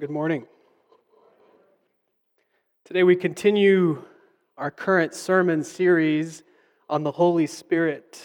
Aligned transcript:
Good 0.00 0.10
morning. 0.10 0.46
Today 2.84 3.02
we 3.02 3.16
continue 3.16 4.04
our 4.56 4.70
current 4.70 5.12
sermon 5.12 5.64
series 5.64 6.44
on 6.88 7.02
the 7.02 7.10
Holy 7.10 7.48
Spirit. 7.48 8.22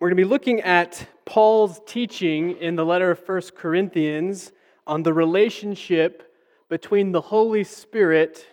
We're 0.00 0.08
going 0.08 0.16
to 0.16 0.24
be 0.24 0.28
looking 0.28 0.62
at 0.62 1.06
Paul's 1.26 1.82
teaching 1.84 2.56
in 2.56 2.76
the 2.76 2.84
letter 2.86 3.10
of 3.10 3.20
1 3.28 3.42
Corinthians 3.54 4.52
on 4.86 5.02
the 5.02 5.12
relationship 5.12 6.34
between 6.70 7.12
the 7.12 7.20
Holy 7.20 7.62
Spirit 7.62 8.46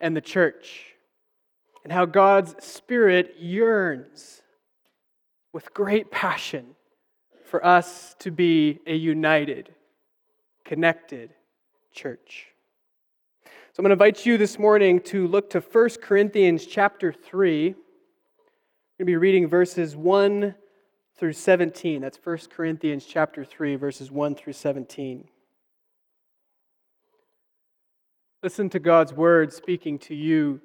and 0.00 0.16
the 0.16 0.20
church, 0.20 0.94
and 1.82 1.92
how 1.92 2.04
God's 2.04 2.54
Spirit 2.64 3.34
yearns 3.40 4.42
with 5.52 5.74
great 5.74 6.12
passion 6.12 6.76
for 7.44 7.66
us 7.66 8.14
to 8.20 8.30
be 8.30 8.78
a 8.86 8.94
united, 8.94 9.74
connected 10.64 11.34
church. 11.92 12.48
So 13.44 13.80
I'm 13.80 13.84
going 13.84 13.90
to 13.90 14.04
invite 14.04 14.26
you 14.26 14.36
this 14.36 14.58
morning 14.58 15.00
to 15.04 15.26
look 15.26 15.50
to 15.50 15.60
1 15.60 15.88
Corinthians 16.02 16.66
chapter 16.66 17.12
3. 17.12 17.68
We're 17.68 17.74
going 17.74 17.78
to 18.98 19.04
be 19.04 19.16
reading 19.16 19.48
verses 19.48 19.96
1 19.96 20.54
through 21.16 21.32
17. 21.32 22.02
That's 22.02 22.18
1 22.22 22.38
Corinthians 22.50 23.04
chapter 23.06 23.44
3 23.44 23.76
verses 23.76 24.10
1 24.10 24.34
through 24.34 24.52
17. 24.52 25.28
Listen 28.42 28.68
to 28.70 28.78
God's 28.78 29.12
word 29.12 29.52
speaking 29.52 29.98
to 30.00 30.14
you 30.14 30.60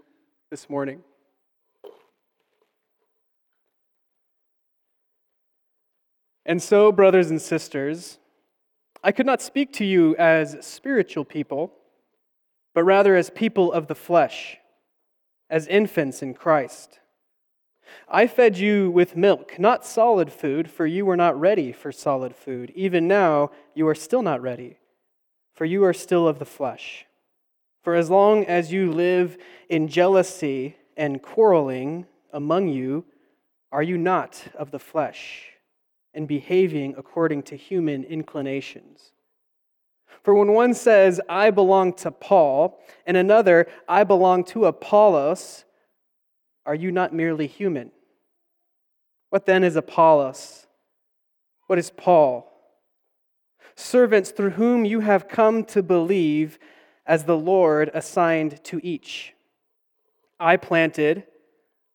this 0.49 0.69
morning. 0.69 1.01
And 6.45 6.63
so, 6.63 6.91
brothers 6.91 7.29
and 7.29 7.41
sisters, 7.41 8.19
I 9.03 9.11
could 9.11 9.25
not 9.25 9.41
speak 9.41 9.73
to 9.73 9.85
you 9.85 10.15
as 10.17 10.57
spiritual 10.65 11.25
people, 11.25 11.73
but 12.73 12.83
rather 12.83 13.15
as 13.15 13.29
people 13.29 13.71
of 13.71 13.87
the 13.87 13.95
flesh, 13.95 14.57
as 15.49 15.67
infants 15.67 16.21
in 16.21 16.33
Christ. 16.33 16.99
I 18.09 18.27
fed 18.27 18.57
you 18.57 18.89
with 18.91 19.15
milk, 19.15 19.59
not 19.59 19.85
solid 19.85 20.31
food, 20.31 20.69
for 20.69 20.85
you 20.85 21.05
were 21.05 21.15
not 21.15 21.39
ready 21.39 21.71
for 21.71 21.91
solid 21.91 22.35
food. 22.35 22.71
Even 22.75 23.07
now, 23.07 23.51
you 23.73 23.87
are 23.87 23.95
still 23.95 24.21
not 24.21 24.41
ready, 24.41 24.77
for 25.53 25.65
you 25.65 25.83
are 25.83 25.93
still 25.93 26.27
of 26.27 26.39
the 26.39 26.45
flesh. 26.45 27.05
For 27.83 27.95
as 27.95 28.09
long 28.09 28.43
as 28.45 28.73
you 28.73 28.91
live 28.91 29.37
in 29.69 29.87
jealousy 29.87 30.75
and 30.97 31.21
quarreling 31.21 32.05
among 32.33 32.67
you, 32.67 33.05
are 33.71 33.83
you 33.83 33.97
not 33.97 34.43
of 34.55 34.71
the 34.71 34.79
flesh 34.79 35.56
and 36.13 36.27
behaving 36.27 36.95
according 36.97 37.43
to 37.43 37.55
human 37.55 38.03
inclinations? 38.03 39.11
For 40.23 40.33
when 40.33 40.51
one 40.51 40.73
says, 40.73 41.21
I 41.29 41.51
belong 41.51 41.93
to 41.93 42.11
Paul, 42.11 42.79
and 43.05 43.15
another, 43.15 43.67
I 43.87 44.03
belong 44.03 44.43
to 44.45 44.65
Apollos, 44.65 45.63
are 46.65 46.75
you 46.75 46.91
not 46.91 47.13
merely 47.13 47.47
human? 47.47 47.91
What 49.29 49.45
then 49.45 49.63
is 49.63 49.75
Apollos? 49.75 50.67
What 51.67 51.79
is 51.79 51.89
Paul? 51.89 52.51
Servants 53.75 54.31
through 54.31 54.51
whom 54.51 54.85
you 54.85 55.01
have 55.01 55.27
come 55.27 55.63
to 55.65 55.83
believe 55.83 56.59
as 57.05 57.23
the 57.23 57.37
Lord 57.37 57.89
assigned 57.93 58.63
to 58.65 58.81
each. 58.83 59.33
I 60.39 60.57
planted, 60.57 61.23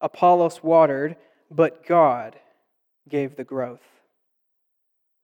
Apollos 0.00 0.62
watered, 0.62 1.16
but 1.50 1.86
God 1.86 2.36
gave 3.08 3.36
the 3.36 3.44
growth. 3.44 3.82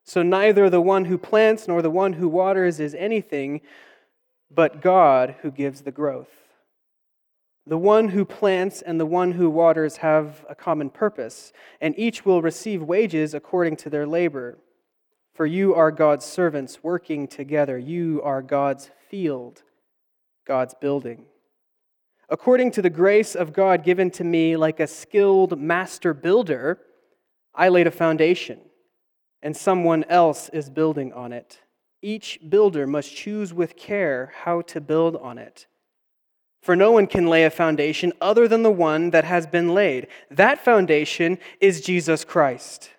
So 0.09 0.23
neither 0.23 0.71
the 0.71 0.81
one 0.81 1.05
who 1.05 1.19
plants 1.19 1.69
nor 1.69 1.83
the 1.83 1.91
one 1.91 2.15
who 2.15 2.31
waters 2.31 2.81
is 2.81 2.95
anything, 2.95 3.61
but 4.51 4.81
God 4.81 5.37
who 5.43 5.51
gives 5.51 5.83
the 5.83 5.93
growth. 5.93 6.31
The 7.67 7.77
one 7.77 8.09
who 8.09 8.25
plants 8.25 8.81
and 8.81 8.99
the 8.99 9.05
one 9.05 9.33
who 9.33 9.51
waters 9.51 9.99
have 9.99 10.47
a 10.49 10.55
common 10.55 10.89
purpose, 10.89 11.53
and 11.79 11.95
each 11.99 12.25
will 12.25 12.41
receive 12.41 12.83
wages 12.83 13.35
according 13.35 13.77
to 13.77 13.91
their 13.91 14.07
labor. 14.07 14.57
For 15.35 15.45
you 15.45 15.75
are 15.75 15.91
God's 15.91 16.25
servants 16.25 16.83
working 16.83 17.29
together. 17.29 17.77
You 17.77 18.23
are 18.25 18.41
God's 18.41 18.91
field 19.11 19.63
God's 20.47 20.73
building. 20.81 21.27
According 22.31 22.71
to 22.71 22.81
the 22.81 22.89
grace 22.89 23.35
of 23.35 23.53
God 23.53 23.85
given 23.85 24.11
to 24.13 24.25
me, 24.25 24.57
like 24.57 24.81
a 24.81 24.87
skilled 24.87 25.61
master 25.61 26.15
builder, 26.15 26.79
I 27.55 27.69
laid 27.69 27.87
a 27.87 27.91
foundation, 27.91 28.61
and 29.43 29.57
someone 29.57 30.05
else 30.05 30.49
is 30.51 30.71
building 30.71 31.13
on 31.13 31.33
it. 31.33 31.61
Each 32.03 32.39
builder 32.49 32.87
must 32.87 33.15
choose 33.15 33.53
with 33.53 33.77
care 33.77 34.33
how 34.45 34.63
to 34.63 34.81
build 34.81 35.17
on 35.17 35.39
it. 35.39 35.67
For 36.63 36.77
no 36.77 36.93
one 36.93 37.07
can 37.07 37.29
lay 37.29 37.45
a 37.45 37.51
foundation 37.51 38.13
other 38.21 38.49
than 38.49 38.63
the 38.63 38.71
one 38.71 39.11
that 39.11 39.25
has 39.25 39.47
been 39.47 39.75
laid. 39.75 40.09
That 40.31 40.65
foundation 40.65 41.39
is 41.61 41.81
Jesus 41.81 42.25
Christ. 42.25 42.91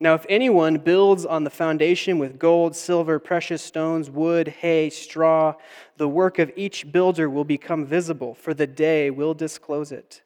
Now, 0.00 0.14
if 0.14 0.26
anyone 0.28 0.78
builds 0.78 1.24
on 1.24 1.44
the 1.44 1.50
foundation 1.50 2.18
with 2.18 2.38
gold, 2.38 2.74
silver, 2.74 3.20
precious 3.20 3.62
stones, 3.62 4.10
wood, 4.10 4.48
hay, 4.48 4.90
straw, 4.90 5.54
the 5.96 6.08
work 6.08 6.40
of 6.40 6.50
each 6.56 6.90
builder 6.90 7.30
will 7.30 7.44
become 7.44 7.86
visible, 7.86 8.34
for 8.34 8.52
the 8.52 8.66
day 8.66 9.10
will 9.10 9.32
disclose 9.32 9.92
it. 9.92 10.22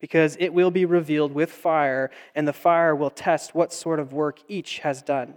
Because 0.00 0.36
it 0.40 0.54
will 0.54 0.70
be 0.70 0.84
revealed 0.84 1.32
with 1.32 1.52
fire, 1.52 2.10
and 2.34 2.48
the 2.48 2.52
fire 2.52 2.96
will 2.96 3.10
test 3.10 3.54
what 3.54 3.72
sort 3.72 4.00
of 4.00 4.12
work 4.12 4.40
each 4.48 4.78
has 4.78 5.02
done. 5.02 5.34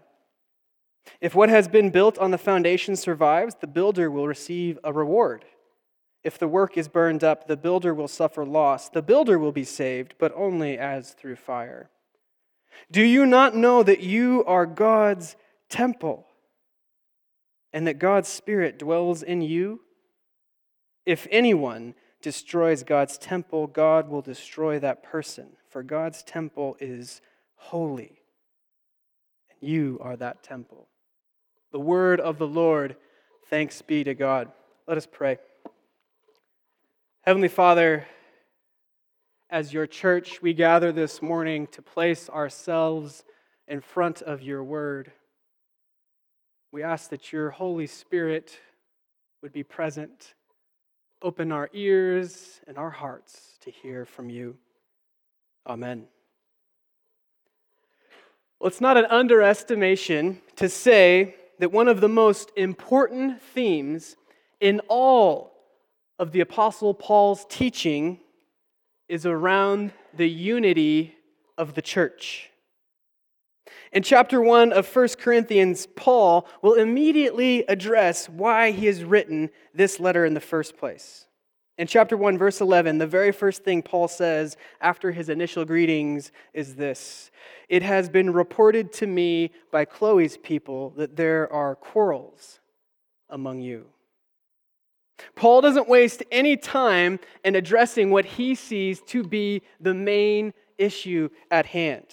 If 1.20 1.36
what 1.36 1.50
has 1.50 1.68
been 1.68 1.90
built 1.90 2.18
on 2.18 2.32
the 2.32 2.38
foundation 2.38 2.96
survives, 2.96 3.56
the 3.60 3.68
builder 3.68 4.10
will 4.10 4.28
receive 4.28 4.80
a 4.84 4.94
reward. 4.94 5.46
If 6.24 6.40
the 6.40 6.48
work 6.48 6.78
is 6.78 6.88
burned 6.88 7.24
up, 7.24 7.48
the 7.48 7.58
builder 7.58 7.94
will 7.94 8.08
suffer 8.08 8.46
loss. 8.46 8.88
The 8.88 9.02
builder 9.02 9.38
will 9.38 9.52
be 9.52 9.66
saved, 9.66 10.16
but 10.18 10.32
only 10.36 10.78
as 10.78 11.12
through 11.12 11.36
fire. 11.36 11.90
Do 12.90 13.02
you 13.02 13.26
not 13.26 13.56
know 13.56 13.84
that 13.84 14.00
you 14.00 14.44
are 14.46 14.66
God's 14.66 15.36
temple 15.70 16.26
and 17.74 17.86
that 17.88 18.00
God's 18.00 18.30
Spirit 18.30 18.80
dwells 18.80 19.22
in 19.22 19.42
you? 19.42 19.82
If 21.06 21.28
anyone 21.30 21.96
destroys 22.24 22.82
God's 22.82 23.18
temple, 23.20 23.68
God 23.68 24.10
will 24.10 24.24
destroy 24.24 24.80
that 24.80 25.04
person, 25.04 25.50
for 25.70 25.84
God's 25.84 26.24
temple 26.24 26.76
is 26.80 27.22
holy, 27.56 28.22
and 29.50 29.70
you 29.70 30.00
are 30.02 30.16
that 30.16 30.42
temple. 30.42 30.88
The 31.72 31.80
word 31.80 32.20
of 32.20 32.40
the 32.40 32.48
Lord, 32.48 32.96
thanks 33.50 33.82
be 33.82 34.04
to 34.06 34.16
God. 34.16 34.52
Let 34.88 34.98
us 34.98 35.06
pray. 35.06 35.38
Heavenly 37.22 37.50
Father, 37.50 38.06
as 39.50 39.72
your 39.72 39.86
church, 39.86 40.42
we 40.42 40.54
gather 40.54 40.92
this 40.92 41.22
morning 41.22 41.68
to 41.68 41.82
place 41.82 42.30
ourselves 42.30 43.24
in 43.68 43.82
front 43.82 44.22
of 44.22 44.42
your 44.42 44.64
word. 44.64 45.12
We 46.72 46.84
ask 46.84 47.10
that 47.12 47.32
your 47.32 47.52
Holy 47.52 47.88
Spirit 47.88 48.60
would 49.42 49.54
be 49.54 49.64
present. 49.64 50.34
Open 51.24 51.54
our 51.54 51.70
ears 51.72 52.60
and 52.68 52.78
our 52.78 52.90
hearts 52.90 53.58
to 53.62 53.72
hear 53.72 54.06
from 54.06 54.30
you. 54.30 54.58
Amen. 55.66 56.06
Well, 58.60 58.68
it's 58.68 58.82
not 58.82 58.98
an 58.98 59.06
underestimation 59.06 60.42
to 60.58 60.68
say 60.68 61.36
that 61.60 61.72
one 61.72 61.88
of 61.88 62.02
the 62.02 62.10
most 62.10 62.52
important 62.58 63.42
themes 63.42 64.18
in 64.60 64.82
all 64.90 65.54
of 66.20 66.34
the 66.34 66.42
Apostle 66.42 66.94
Paul's 66.94 67.46
teaching 67.50 68.20
is 69.08 69.26
around 69.26 69.94
the 70.14 70.30
unity 70.30 71.16
of 71.58 71.74
the 71.74 71.82
church. 71.82 72.50
In 73.92 74.04
chapter 74.04 74.42
1 74.42 74.74
of 74.74 74.94
1 74.94 75.08
Corinthians, 75.20 75.88
Paul 75.96 76.48
will 76.62 76.74
immediately 76.74 77.64
address 77.68 78.28
why 78.28 78.72
he 78.72 78.88
has 78.88 79.04
written 79.04 79.50
this 79.74 80.00
letter 80.00 80.26
in 80.26 80.34
the 80.34 80.40
first 80.40 80.78
place. 80.78 81.28
In 81.78 81.88
chapter 81.88 82.16
1, 82.16 82.38
verse 82.38 82.62
11, 82.62 83.00
the 83.00 83.08
very 83.08 83.32
first 83.32 83.64
thing 83.64 83.82
Paul 83.82 84.08
says 84.08 84.58
after 84.80 85.12
his 85.12 85.30
initial 85.30 85.66
greetings 85.66 86.32
is 86.54 86.76
this 86.76 87.32
It 87.68 87.82
has 87.82 88.10
been 88.10 88.32
reported 88.32 88.92
to 88.94 89.08
me 89.08 89.52
by 89.72 89.86
Chloe's 89.86 90.38
people 90.38 90.92
that 90.92 91.16
there 91.16 91.52
are 91.52 91.76
quarrels 91.76 92.60
among 93.30 93.62
you. 93.62 93.88
Paul 95.36 95.62
doesn't 95.62 95.90
waste 95.90 96.24
any 96.32 96.58
time 96.58 97.20
in 97.44 97.56
addressing 97.56 98.12
what 98.12 98.26
he 98.26 98.56
sees 98.56 99.02
to 99.08 99.24
be 99.24 99.62
the 99.80 99.94
main 99.94 100.54
issue 100.78 101.30
at 101.50 101.68
hand. 101.68 102.06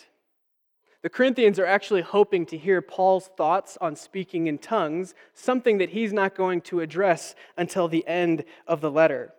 The 1.03 1.09
Corinthians 1.09 1.59
are 1.59 1.67
actually 1.67 2.03
hoping 2.03 2.45
to 2.47 2.59
hear 2.59 2.83
Paul's 2.83 3.31
thoughts 3.37 3.79
on 3.81 3.97
speaking 3.97 4.47
in 4.47 4.59
tongues, 4.59 5.15
something 5.33 5.79
that 5.79 5.91
he's 5.91 6.13
not 6.13 6.35
going 6.35 6.61
to 6.63 6.81
address 6.81 7.35
until 7.57 7.89
the 7.89 8.07
end 8.07 8.45
of 8.67 8.81
the 8.81 8.91
letter. 8.91 9.33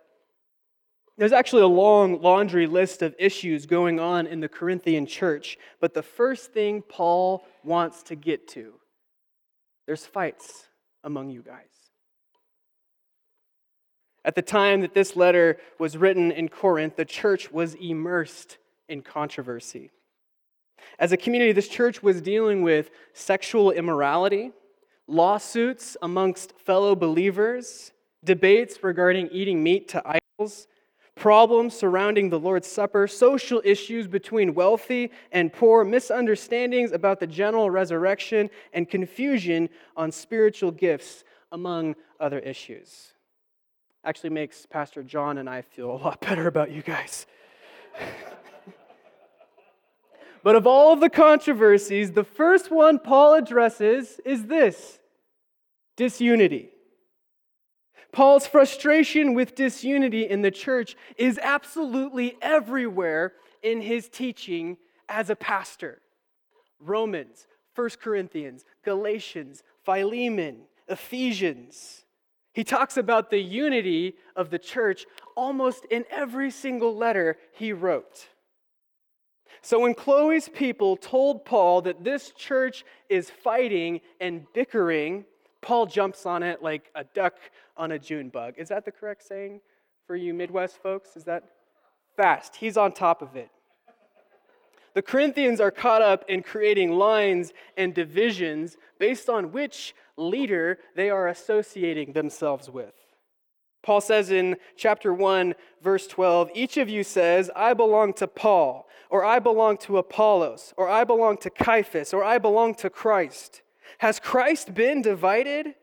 There's 1.18 1.32
actually 1.32 1.62
a 1.62 1.68
long 1.68 2.20
laundry 2.20 2.66
list 2.66 3.02
of 3.02 3.14
issues 3.18 3.66
going 3.66 4.00
on 4.00 4.26
in 4.26 4.40
the 4.40 4.48
Corinthian 4.48 5.06
church, 5.06 5.56
but 5.78 5.94
the 5.94 6.02
first 6.02 6.52
thing 6.52 6.82
Paul 6.82 7.44
wants 7.62 8.02
to 8.04 8.16
get 8.16 8.48
to 8.48 8.74
there's 9.86 10.06
fights 10.06 10.68
among 11.04 11.30
you 11.30 11.42
guys. 11.42 11.66
At 14.24 14.36
the 14.36 14.42
time 14.42 14.80
that 14.82 14.94
this 14.94 15.16
letter 15.16 15.58
was 15.78 15.96
written 15.96 16.30
in 16.30 16.48
Corinth, 16.48 16.96
the 16.96 17.04
church 17.04 17.50
was 17.50 17.74
immersed 17.74 18.58
in 18.88 19.02
controversy. 19.02 19.90
As 20.98 21.12
a 21.12 21.16
community, 21.16 21.52
this 21.52 21.68
church 21.68 22.02
was 22.02 22.20
dealing 22.20 22.62
with 22.62 22.90
sexual 23.12 23.70
immorality, 23.70 24.52
lawsuits 25.06 25.96
amongst 26.02 26.58
fellow 26.58 26.94
believers, 26.94 27.92
debates 28.24 28.82
regarding 28.82 29.28
eating 29.28 29.62
meat 29.62 29.88
to 29.88 30.02
idols, 30.38 30.68
problems 31.14 31.74
surrounding 31.74 32.30
the 32.30 32.38
Lord's 32.38 32.66
Supper, 32.66 33.06
social 33.06 33.60
issues 33.64 34.06
between 34.06 34.54
wealthy 34.54 35.10
and 35.30 35.52
poor, 35.52 35.84
misunderstandings 35.84 36.92
about 36.92 37.20
the 37.20 37.26
general 37.26 37.70
resurrection, 37.70 38.48
and 38.72 38.88
confusion 38.88 39.68
on 39.96 40.10
spiritual 40.10 40.70
gifts, 40.70 41.24
among 41.52 41.94
other 42.18 42.38
issues. 42.38 43.12
Actually, 44.04 44.30
makes 44.30 44.66
Pastor 44.66 45.02
John 45.02 45.38
and 45.38 45.48
I 45.48 45.62
feel 45.62 45.90
a 45.90 45.98
lot 45.98 46.20
better 46.28 46.46
about 46.46 46.70
you 46.70 46.82
guys. 46.82 47.26
But 50.42 50.56
of 50.56 50.66
all 50.66 50.96
the 50.96 51.10
controversies, 51.10 52.12
the 52.12 52.24
first 52.24 52.70
one 52.70 52.98
Paul 52.98 53.34
addresses 53.34 54.20
is 54.24 54.46
this 54.46 54.98
disunity. 55.96 56.70
Paul's 58.12 58.46
frustration 58.46 59.34
with 59.34 59.54
disunity 59.54 60.28
in 60.28 60.42
the 60.42 60.50
church 60.50 60.96
is 61.16 61.38
absolutely 61.42 62.36
everywhere 62.42 63.32
in 63.62 63.80
his 63.80 64.08
teaching 64.08 64.76
as 65.08 65.30
a 65.30 65.36
pastor. 65.36 66.02
Romans, 66.78 67.46
1 67.74 67.90
Corinthians, 68.02 68.64
Galatians, 68.84 69.62
Philemon, 69.84 70.62
Ephesians. 70.88 72.04
He 72.52 72.64
talks 72.64 72.98
about 72.98 73.30
the 73.30 73.40
unity 73.40 74.16
of 74.36 74.50
the 74.50 74.58
church 74.58 75.06
almost 75.34 75.86
in 75.86 76.04
every 76.10 76.50
single 76.50 76.94
letter 76.94 77.38
he 77.52 77.72
wrote. 77.72 78.28
So 79.60 79.80
when 79.80 79.94
Chloe's 79.94 80.48
people 80.48 80.96
told 80.96 81.44
Paul 81.44 81.82
that 81.82 82.02
this 82.02 82.32
church 82.32 82.84
is 83.08 83.30
fighting 83.30 84.00
and 84.20 84.46
bickering, 84.54 85.24
Paul 85.60 85.86
jumps 85.86 86.26
on 86.26 86.42
it 86.42 86.62
like 86.62 86.90
a 86.94 87.04
duck 87.04 87.34
on 87.76 87.92
a 87.92 87.98
June 87.98 88.28
bug. 88.28 88.54
Is 88.56 88.68
that 88.68 88.84
the 88.84 88.92
correct 88.92 89.22
saying 89.22 89.60
for 90.06 90.16
you 90.16 90.34
Midwest 90.34 90.82
folks? 90.82 91.16
Is 91.16 91.24
that 91.24 91.44
fast? 92.16 92.56
He's 92.56 92.76
on 92.76 92.92
top 92.92 93.22
of 93.22 93.36
it. 93.36 93.50
The 94.94 95.02
Corinthians 95.02 95.60
are 95.60 95.70
caught 95.70 96.02
up 96.02 96.24
in 96.28 96.42
creating 96.42 96.92
lines 96.92 97.52
and 97.76 97.94
divisions 97.94 98.76
based 98.98 99.30
on 99.30 99.52
which 99.52 99.94
leader 100.16 100.78
they 100.94 101.08
are 101.08 101.28
associating 101.28 102.12
themselves 102.12 102.68
with. 102.68 102.92
Paul 103.82 104.00
says 104.00 104.30
in 104.30 104.56
chapter 104.76 105.12
1, 105.12 105.54
verse 105.82 106.06
12, 106.06 106.50
each 106.54 106.76
of 106.76 106.88
you 106.88 107.02
says, 107.02 107.50
I 107.56 107.74
belong 107.74 108.12
to 108.14 108.28
Paul, 108.28 108.86
or 109.12 109.26
I 109.26 109.40
belong 109.40 109.76
to 109.76 109.98
Apollos, 109.98 110.72
or 110.78 110.88
I 110.88 111.04
belong 111.04 111.36
to 111.36 111.50
Cephas, 111.62 112.14
or 112.14 112.24
I 112.24 112.38
belong 112.38 112.74
to 112.76 112.88
Christ. 112.88 113.60
Has 113.98 114.18
Christ 114.18 114.72
been 114.72 115.02
divided? 115.02 115.74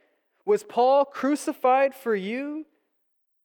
Was 0.46 0.64
Paul 0.64 1.06
crucified 1.06 1.94
for 1.94 2.16
you? 2.16 2.66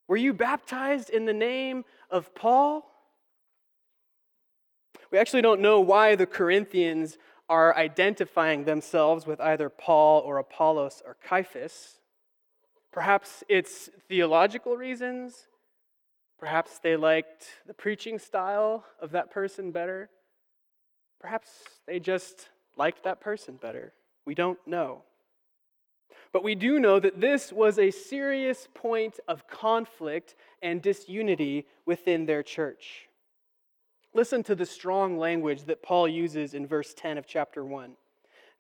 Were 0.09 0.17
you 0.17 0.33
baptized 0.33 1.11
in 1.11 1.27
the 1.27 1.35
name 1.35 1.85
of 2.11 2.35
Paul? 2.35 2.91
We 5.11 5.19
actually 5.19 5.43
don't 5.43 5.61
know 5.61 5.81
why 5.81 6.15
the 6.15 6.27
Corinthians 6.27 7.19
are 7.51 7.77
identifying 7.77 8.65
themselves 8.65 9.27
with 9.27 9.39
either 9.39 9.69
Paul 9.69 10.23
or 10.23 10.39
Apollos 10.39 11.03
or 11.05 11.19
Cephas. 11.29 12.01
Perhaps 12.91 13.45
it's 13.51 13.91
theological 14.09 14.79
reasons. 14.79 15.47
Perhaps 16.45 16.79
they 16.81 16.95
liked 16.95 17.47
the 17.67 17.73
preaching 17.73 18.19
style 18.19 18.85
of 19.01 19.13
that 19.13 19.31
person 19.31 19.71
better. 19.71 20.11
Perhaps 21.19 21.49
they 21.87 21.99
just 21.99 22.51
liked 22.77 23.05
that 23.05 23.19
person 23.19 23.57
better. 23.57 23.95
We 24.27 24.35
don't 24.35 24.59
know. 24.67 25.05
But 26.35 26.45
we 26.45 26.55
do 26.55 26.79
know 26.79 27.01
that 27.01 27.19
this 27.19 27.51
was 27.51 27.79
a 27.79 27.91
serious 27.91 28.69
point 28.75 29.21
of 29.27 29.49
conflict 29.49 30.35
and 30.61 30.83
disunity 30.83 31.67
within 31.87 32.27
their 32.27 32.43
church. 32.43 33.09
Listen 34.13 34.43
to 34.43 34.55
the 34.55 34.67
strong 34.67 35.17
language 35.17 35.63
that 35.63 35.83
Paul 35.83 36.07
uses 36.07 36.53
in 36.53 36.67
verse 36.67 36.93
10 36.93 37.17
of 37.17 37.27
chapter 37.27 37.65
1. 37.65 37.93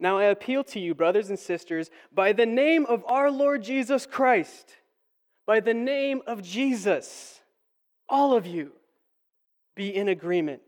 Now 0.00 0.16
I 0.16 0.24
appeal 0.24 0.64
to 0.64 0.80
you, 0.80 0.94
brothers 0.94 1.28
and 1.28 1.38
sisters, 1.38 1.90
by 2.10 2.32
the 2.32 2.46
name 2.46 2.86
of 2.86 3.04
our 3.06 3.30
Lord 3.30 3.62
Jesus 3.62 4.06
Christ, 4.06 4.76
by 5.44 5.60
the 5.60 5.74
name 5.74 6.22
of 6.26 6.42
Jesus, 6.42 7.42
all 8.14 8.34
of 8.34 8.46
you 8.46 8.72
be 9.74 9.94
in 9.94 10.08
agreement 10.08 10.62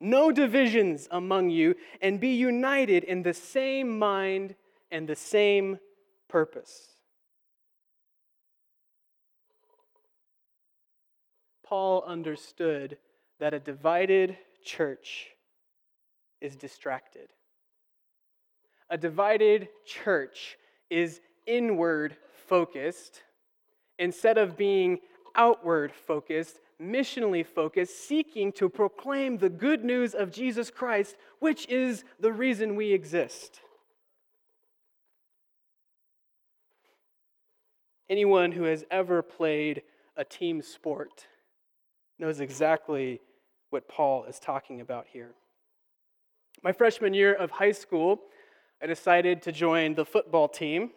no 0.00 0.30
divisions 0.30 1.08
among 1.10 1.50
you, 1.50 1.74
and 2.02 2.20
be 2.20 2.34
united 2.34 3.04
in 3.04 3.22
the 3.22 3.32
same 3.32 3.98
mind 3.98 4.54
and 4.90 5.08
the 5.08 5.16
same 5.16 5.78
purpose. 6.28 6.88
Paul 11.64 12.04
understood 12.06 12.98
that 13.40 13.54
a 13.54 13.58
divided 13.58 14.36
church 14.64 15.28
is 16.40 16.56
distracted. 16.56 17.30
A 18.90 18.98
divided 18.98 19.68
church 19.84 20.58
is 20.90 21.20
inward 21.46 22.16
focused 22.46 23.22
instead 23.98 24.38
of 24.38 24.56
being 24.56 25.00
outward 25.34 25.92
focused 25.92 26.60
missionally 26.80 27.44
focused, 27.44 28.06
seeking 28.06 28.52
to 28.52 28.68
proclaim 28.68 29.38
the 29.38 29.48
good 29.48 29.84
news 29.84 30.14
of 30.14 30.30
Jesus 30.30 30.70
Christ, 30.70 31.16
which 31.38 31.66
is 31.68 32.04
the 32.20 32.32
reason 32.32 32.76
we 32.76 32.92
exist. 32.92 33.60
Anyone 38.08 38.52
who 38.52 38.64
has 38.64 38.84
ever 38.90 39.22
played 39.22 39.82
a 40.16 40.24
team 40.24 40.62
sport 40.62 41.26
knows 42.18 42.40
exactly 42.40 43.20
what 43.70 43.88
Paul 43.88 44.24
is 44.24 44.38
talking 44.38 44.80
about 44.80 45.06
here. 45.12 45.34
My 46.62 46.72
freshman 46.72 47.14
year 47.14 47.34
of 47.34 47.50
high 47.50 47.72
school, 47.72 48.20
I 48.80 48.86
decided 48.86 49.42
to 49.42 49.52
join 49.52 49.94
the 49.94 50.04
football 50.04 50.48
team 50.48 50.90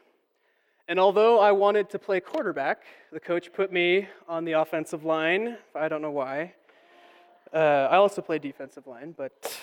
and 0.90 1.00
although 1.00 1.40
I 1.40 1.52
wanted 1.52 1.88
to 1.92 2.00
play 2.00 2.20
quarterback, 2.20 2.82
the 3.14 3.20
coach 3.20 3.54
put 3.54 3.72
me 3.72 4.08
on 4.28 4.44
the 4.44 4.54
offensive 4.54 5.04
line. 5.04 5.56
I 5.76 5.88
don't 5.88 6.02
know 6.02 6.10
why. 6.10 6.56
Uh, 7.54 7.88
I 7.92 7.98
also 7.98 8.24
played 8.24 8.42
defensive 8.42 8.88
line, 8.88 9.14
but 9.16 9.56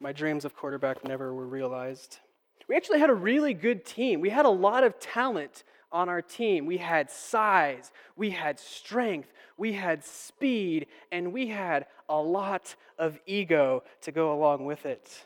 my 0.00 0.10
dreams 0.10 0.44
of 0.44 0.56
quarterback 0.56 1.04
never 1.04 1.32
were 1.34 1.46
realized. 1.46 2.18
We 2.66 2.74
actually 2.74 2.98
had 2.98 3.10
a 3.10 3.14
really 3.14 3.54
good 3.54 3.84
team. 3.84 4.20
We 4.20 4.30
had 4.30 4.44
a 4.44 4.50
lot 4.50 4.82
of 4.82 4.98
talent 4.98 5.62
on 5.92 6.08
our 6.08 6.20
team. 6.20 6.66
We 6.66 6.78
had 6.78 7.12
size, 7.12 7.92
we 8.16 8.30
had 8.30 8.58
strength, 8.58 9.32
we 9.56 9.74
had 9.74 10.04
speed, 10.04 10.88
and 11.12 11.32
we 11.32 11.46
had 11.46 11.86
a 12.08 12.20
lot 12.20 12.74
of 12.98 13.20
ego 13.26 13.84
to 14.00 14.10
go 14.10 14.34
along 14.34 14.64
with 14.64 14.84
it. 14.84 15.22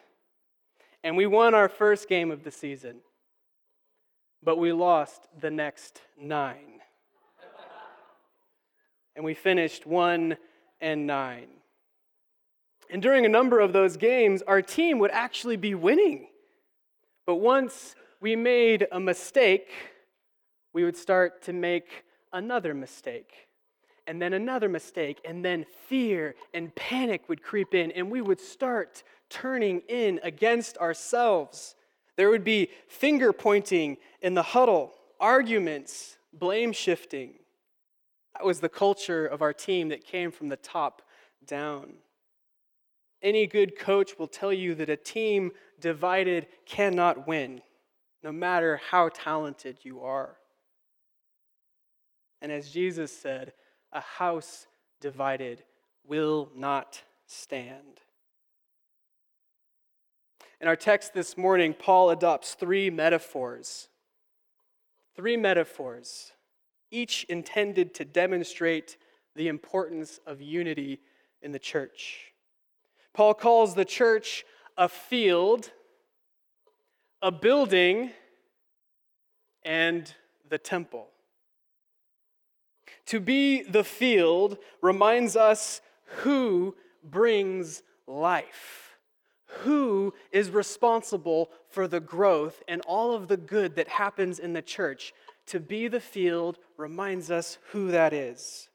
And 1.03 1.17
we 1.17 1.27
won 1.27 1.55
our 1.55 1.71
first 1.71 2.11
game 2.11 2.31
of 2.31 2.45
the 2.45 2.51
season 2.51 2.97
but 4.47 4.59
we 4.59 4.73
lost 4.73 5.27
the 5.41 5.51
next 5.51 6.01
nine. 6.19 6.81
and 9.17 9.25
we 9.25 9.35
finished 9.35 9.87
one 9.87 10.37
and 10.81 11.05
nine. 11.07 11.49
And 12.89 13.03
during 13.03 13.27
a 13.27 13.29
number 13.29 13.59
of 13.59 13.73
those 13.73 13.97
games, 13.97 14.43
our 14.43 14.63
team 14.63 15.01
would 15.01 15.11
actually 15.11 15.57
be 15.57 15.75
winning. 15.75 16.29
But 17.27 17.37
once 17.37 17.97
we 18.21 18.37
made 18.37 18.87
a 18.93 19.01
mistake, 19.01 19.69
we 20.73 20.85
would 20.85 20.97
start 20.97 21.43
to 21.43 21.53
make 21.53 22.05
another 22.33 22.73
mistake, 22.73 23.49
and 24.07 24.23
then 24.23 24.33
another 24.33 24.69
mistake, 24.69 25.21
and 25.25 25.45
then 25.45 25.67
fear 25.89 26.37
and 26.55 26.73
panic 26.77 27.29
would 27.29 27.43
creep 27.43 27.75
in, 27.75 27.91
and 27.93 28.13
we 28.13 28.21
would 28.21 28.41
start 28.41 29.03
turning 29.29 29.81
in 29.89 30.21
against 30.23 30.79
ourselves. 30.79 31.76
There 32.17 32.31
would 32.31 32.45
be 32.45 32.71
finger 32.89 33.33
pointing 33.33 33.99
in 34.23 34.35
the 34.35 34.43
huddle, 34.43 34.93
arguments, 35.21 36.17
blame 36.33 36.73
shifting. 36.73 37.35
That 38.35 38.45
was 38.45 38.61
the 38.61 38.69
culture 38.69 39.27
of 39.27 39.43
our 39.43 39.53
team 39.53 39.89
that 39.91 40.05
came 40.05 40.31
from 40.31 40.49
the 40.49 40.57
top 40.57 41.03
down. 41.47 41.95
Any 43.23 43.47
good 43.47 43.79
coach 43.79 44.19
will 44.19 44.27
tell 44.27 44.53
you 44.53 44.75
that 44.75 44.91
a 44.91 44.97
team 44.97 45.53
divided 45.81 46.47
cannot 46.65 47.27
win, 47.27 47.63
no 48.23 48.33
matter 48.33 48.81
how 48.91 49.09
talented 49.09 49.79
you 49.83 50.01
are. 50.01 50.37
And 52.43 52.53
as 52.53 52.71
Jesus 52.71 53.17
said, 53.17 53.53
a 53.93 54.01
house 54.01 54.67
divided 55.01 55.65
will 56.07 56.51
not 56.55 57.03
stand. 57.27 58.01
In 60.61 60.69
our 60.69 60.77
text 60.77 61.13
this 61.15 61.37
morning, 61.37 61.75
Paul 61.75 62.11
adopts 62.11 62.55
three 62.55 62.91
metaphors 62.91 63.89
Three 65.17 65.39
metaphors, 65.39 66.33
each 66.91 67.25
intended 67.25 67.95
to 67.95 68.05
demonstrate 68.05 68.99
the 69.35 69.49
importance 69.49 70.21
of 70.27 70.43
unity 70.43 71.01
in 71.41 71.53
the 71.53 71.59
church. 71.59 72.35
Paul 73.15 73.33
calls 73.33 73.75
the 73.75 73.87
church 73.87 74.45
a 74.77 74.91
field, 74.91 75.71
a 77.23 77.33
building, 77.33 78.11
and 79.65 80.13
the 80.51 80.59
temple. 80.59 81.09
To 83.07 83.19
be 83.19 83.63
the 83.63 83.85
field 83.85 84.59
reminds 84.83 85.35
us 85.35 85.81
who 86.19 86.77
brings 87.03 87.83
life, 88.07 88.86
who 89.47 90.13
is 90.33 90.51
responsible 90.51 91.51
for 91.69 91.87
the 91.87 92.01
growth 92.01 92.63
and 92.69 92.81
all 92.83 93.13
of 93.13 93.29
the 93.29 93.37
good 93.37 93.77
that 93.77 93.89
happens 93.89 94.39
in 94.39 94.53
the 94.53 94.63
church. 94.63 95.13
To 95.47 95.61
be 95.61 95.89
the 95.89 96.01
field 96.01 96.59
reminds 96.77 97.31
us 97.31 97.59
who 97.71 97.91
that 97.93 98.13
is. 98.13 98.69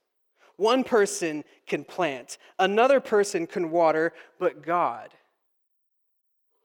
One 0.55 0.83
person 0.83 1.43
can 1.65 1.83
plant, 1.83 2.37
another 2.59 2.99
person 2.99 3.47
can 3.47 3.71
water, 3.71 4.13
but 4.39 4.61
God, 4.61 5.09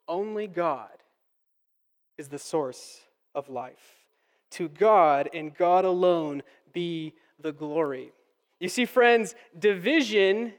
only 0.07 0.47
God, 0.47 0.91
is 2.19 2.29
the 2.29 2.39
source 2.39 3.01
of 3.35 3.49
life. 3.49 4.07
To 4.51 4.69
God 4.69 5.29
and 5.33 5.55
God 5.55 5.85
alone 5.85 6.43
be 6.73 7.15
the 7.41 7.53
glory. 7.53 8.13
You 8.61 8.69
see, 8.69 8.85
friends, 8.85 9.35
division 9.59 10.53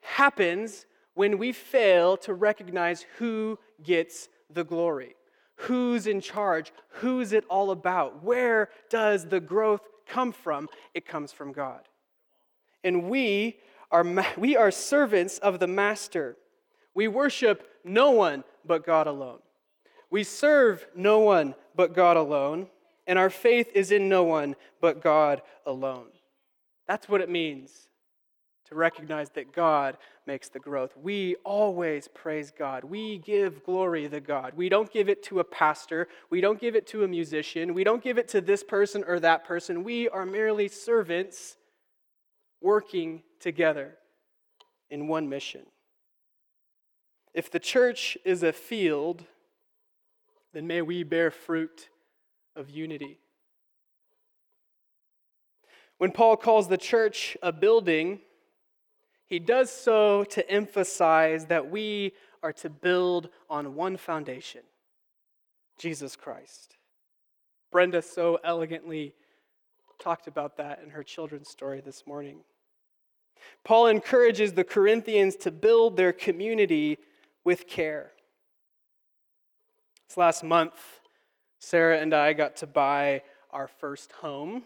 happens 0.00 0.86
when 1.18 1.36
we 1.36 1.50
fail 1.50 2.16
to 2.16 2.32
recognize 2.32 3.04
who 3.16 3.58
gets 3.82 4.28
the 4.50 4.62
glory. 4.62 5.16
Who's 5.56 6.06
in 6.06 6.20
charge? 6.20 6.72
Who's 6.90 7.32
it 7.32 7.44
all 7.50 7.72
about? 7.72 8.22
Where 8.22 8.68
does 8.88 9.26
the 9.26 9.40
growth 9.40 9.80
come 10.06 10.30
from? 10.30 10.68
It 10.94 11.06
comes 11.06 11.32
from 11.32 11.50
God. 11.50 11.80
And 12.84 13.10
we 13.10 13.56
are, 13.90 14.06
we 14.36 14.56
are 14.56 14.70
servants 14.70 15.38
of 15.38 15.58
the 15.58 15.66
Master. 15.66 16.36
We 16.94 17.08
worship 17.08 17.68
no 17.82 18.12
one 18.12 18.44
but 18.64 18.86
God 18.86 19.08
alone. 19.08 19.40
We 20.10 20.22
serve 20.22 20.86
no 20.94 21.18
one 21.18 21.56
but 21.74 21.94
God 21.94 22.16
alone. 22.16 22.68
And 23.08 23.18
our 23.18 23.30
faith 23.30 23.72
is 23.74 23.90
in 23.90 24.08
no 24.08 24.22
one 24.22 24.54
but 24.80 25.02
God 25.02 25.42
alone. 25.66 26.10
That's 26.86 27.08
what 27.08 27.22
it 27.22 27.28
means 27.28 27.87
to 28.68 28.74
recognize 28.74 29.30
that 29.30 29.52
God 29.52 29.96
makes 30.26 30.48
the 30.48 30.58
growth. 30.58 30.96
We 30.96 31.36
always 31.44 32.08
praise 32.08 32.52
God. 32.56 32.84
We 32.84 33.18
give 33.18 33.64
glory 33.64 34.08
to 34.08 34.20
God. 34.20 34.52
We 34.54 34.68
don't 34.68 34.92
give 34.92 35.08
it 35.08 35.22
to 35.24 35.40
a 35.40 35.44
pastor. 35.44 36.08
We 36.28 36.40
don't 36.40 36.60
give 36.60 36.76
it 36.76 36.86
to 36.88 37.04
a 37.04 37.08
musician. 37.08 37.72
We 37.72 37.84
don't 37.84 38.02
give 38.02 38.18
it 38.18 38.28
to 38.28 38.40
this 38.40 38.62
person 38.62 39.04
or 39.06 39.20
that 39.20 39.46
person. 39.46 39.84
We 39.84 40.08
are 40.08 40.26
merely 40.26 40.68
servants 40.68 41.56
working 42.60 43.22
together 43.40 43.96
in 44.90 45.08
one 45.08 45.28
mission. 45.28 45.62
If 47.32 47.50
the 47.50 47.60
church 47.60 48.18
is 48.24 48.42
a 48.42 48.52
field, 48.52 49.24
then 50.52 50.66
may 50.66 50.82
we 50.82 51.04
bear 51.04 51.30
fruit 51.30 51.88
of 52.56 52.68
unity. 52.68 53.18
When 55.98 56.12
Paul 56.12 56.36
calls 56.36 56.68
the 56.68 56.78
church 56.78 57.36
a 57.42 57.52
building, 57.52 58.20
he 59.28 59.38
does 59.38 59.70
so 59.70 60.24
to 60.24 60.50
emphasize 60.50 61.46
that 61.46 61.70
we 61.70 62.12
are 62.42 62.52
to 62.54 62.70
build 62.70 63.28
on 63.50 63.74
one 63.74 63.96
foundation 63.96 64.62
Jesus 65.78 66.16
Christ. 66.16 66.76
Brenda 67.70 68.02
so 68.02 68.38
elegantly 68.42 69.14
talked 69.98 70.26
about 70.26 70.56
that 70.56 70.80
in 70.82 70.90
her 70.90 71.02
children's 71.02 71.48
story 71.48 71.80
this 71.80 72.06
morning. 72.06 72.38
Paul 73.64 73.88
encourages 73.88 74.54
the 74.54 74.64
Corinthians 74.64 75.36
to 75.36 75.50
build 75.50 75.96
their 75.96 76.12
community 76.12 76.98
with 77.44 77.68
care. 77.68 78.12
This 80.08 80.16
last 80.16 80.42
month, 80.42 80.74
Sarah 81.58 81.98
and 81.98 82.14
I 82.14 82.32
got 82.32 82.56
to 82.56 82.66
buy 82.66 83.22
our 83.50 83.68
first 83.68 84.12
home 84.12 84.64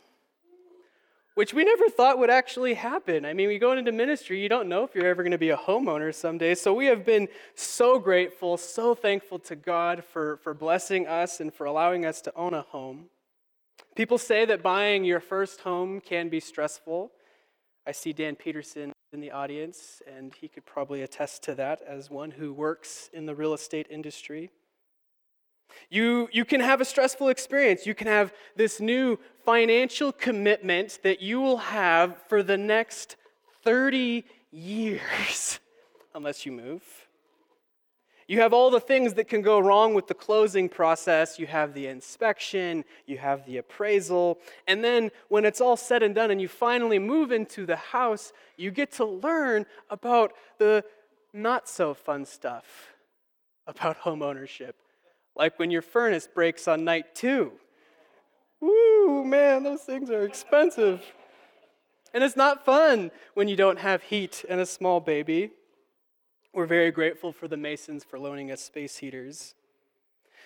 which 1.35 1.55
we 1.55 1.65
never 1.65 1.89
thought 1.89 2.19
would 2.19 2.31
actually 2.31 2.75
happen. 2.75 3.25
I 3.25 3.33
mean, 3.33 3.49
we 3.49 3.59
go 3.59 3.73
into 3.73 3.93
ministry, 3.93 4.43
you 4.43 4.49
don't 4.49 4.69
know 4.69 4.85
if 4.85 4.95
you're 4.95 5.07
ever 5.07 5.23
going 5.23 5.33
to 5.33 5.39
be 5.39 5.51
a 5.51 5.57
homeowner 5.57 6.15
someday. 6.15 6.55
So 6.55 6.75
we 6.75 6.87
have 6.87 7.07
been 7.07 7.29
so 7.55 7.99
grateful, 7.99 8.57
so 8.57 8.95
thankful 8.95 9.39
to 9.41 9.57
God 9.57 10.05
for, 10.05 10.37
for 10.39 10.53
blessing 10.53 11.07
us 11.07 11.41
and 11.41 11.53
for 11.53 11.67
allowing 11.67 12.05
us 12.05 12.21
to 12.23 12.33
own 12.37 12.53
a 12.55 12.63
home. 12.63 13.07
People 13.95 14.19
say 14.19 14.45
that 14.45 14.63
buying 14.63 15.05
your 15.05 15.21
first 15.21 15.61
home 15.61 16.01
can 16.01 16.29
be 16.29 16.41
stressful. 16.41 17.13
I 17.87 17.93
see 17.93 18.13
Dan 18.13 18.37
Peterson 18.37 18.93
in 19.13 19.21
the 19.21 19.31
audience, 19.31 20.01
and 20.07 20.33
he 20.35 20.49
could 20.49 20.65
probably 20.65 21.03
attest 21.03 21.43
to 21.45 21.55
that 21.57 21.83
as 21.87 22.11
one 22.11 22.31
who 22.31 22.53
works 22.53 23.11
in 23.13 23.27
the 23.27 23.35
real 23.35 23.53
estate 23.53 23.87
industry. 23.91 24.51
You, 25.91 26.29
you 26.33 26.45
can 26.45 26.61
have 26.61 26.81
a 26.81 26.85
stressful 26.85 27.29
experience. 27.29 27.87
You 27.87 27.95
can 27.95 28.07
have 28.07 28.33
this 28.57 28.81
new 28.81 29.19
financial 29.45 30.13
commitment 30.13 30.99
that 31.03 31.21
you 31.21 31.41
will 31.41 31.59
have 31.59 32.17
for 32.29 32.43
the 32.43 32.57
next 32.57 33.17
30 33.65 34.25
years, 34.51 35.61
unless 36.15 36.47
you 36.47 36.53
move. 36.53 36.83
You 38.29 38.41
have 38.41 38.53
all 38.53 38.71
the 38.71 38.81
things 38.81 39.15
that 39.15 39.29
can 39.29 39.43
go 39.43 39.59
wrong 39.59 39.95
with 39.95 40.07
the 40.07 40.15
closing 40.15 40.69
process. 40.69 41.39
You 41.39 41.47
have 41.49 41.75
the 41.75 41.87
inspection, 41.89 42.85
you 43.05 43.19
have 43.19 43.45
the 43.45 43.59
appraisal, 43.59 44.39
and 44.67 44.83
then 44.83 45.11
when 45.29 45.45
it's 45.45 45.61
all 45.61 45.77
said 45.77 46.03
and 46.03 46.15
done 46.15 46.31
and 46.31 46.41
you 46.41 46.49
finally 46.49 46.99
move 46.99 47.33
into 47.33 47.67
the 47.67 47.77
house, 47.77 48.33
you 48.57 48.71
get 48.71 48.93
to 48.93 49.05
learn 49.05 49.67
about 49.91 50.33
the 50.59 50.85
not 51.33 51.69
so 51.69 51.95
fun 51.95 52.25
stuff 52.25 52.95
about 53.67 53.97
home 53.97 54.23
ownership 54.23 54.77
like 55.35 55.59
when 55.59 55.71
your 55.71 55.83
furnace 55.83 56.29
breaks 56.33 56.69
on 56.69 56.85
night 56.85 57.15
two. 57.15 57.53
Woo, 58.61 59.25
man, 59.25 59.63
those 59.63 59.83
things 59.83 60.11
are 60.11 60.25
expensive. 60.25 61.03
And 62.15 62.23
it's 62.23 62.37
not 62.37 62.65
fun 62.65 63.11
when 63.35 63.49
you 63.49 63.57
don't 63.57 63.79
have 63.79 64.03
heat 64.03 64.45
and 64.49 64.61
a 64.61 64.67
small 64.67 65.01
baby. 65.01 65.51
We're 66.53 66.67
very 66.67 66.91
grateful 66.91 67.33
for 67.33 67.49
the 67.49 67.57
Masons 67.57 68.05
for 68.05 68.19
loaning 68.19 68.53
us 68.53 68.61
space 68.61 68.99
heaters. 68.99 69.55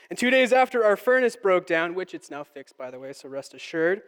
And 0.08 0.18
two 0.18 0.30
days 0.30 0.52
after 0.52 0.84
our 0.84 0.96
furnace 0.96 1.34
broke 1.34 1.66
down, 1.66 1.94
which 1.94 2.14
it's 2.14 2.30
now 2.30 2.44
fixed, 2.44 2.78
by 2.78 2.92
the 2.92 2.98
way, 3.00 3.12
so 3.12 3.28
rest 3.28 3.54
assured, 3.54 4.02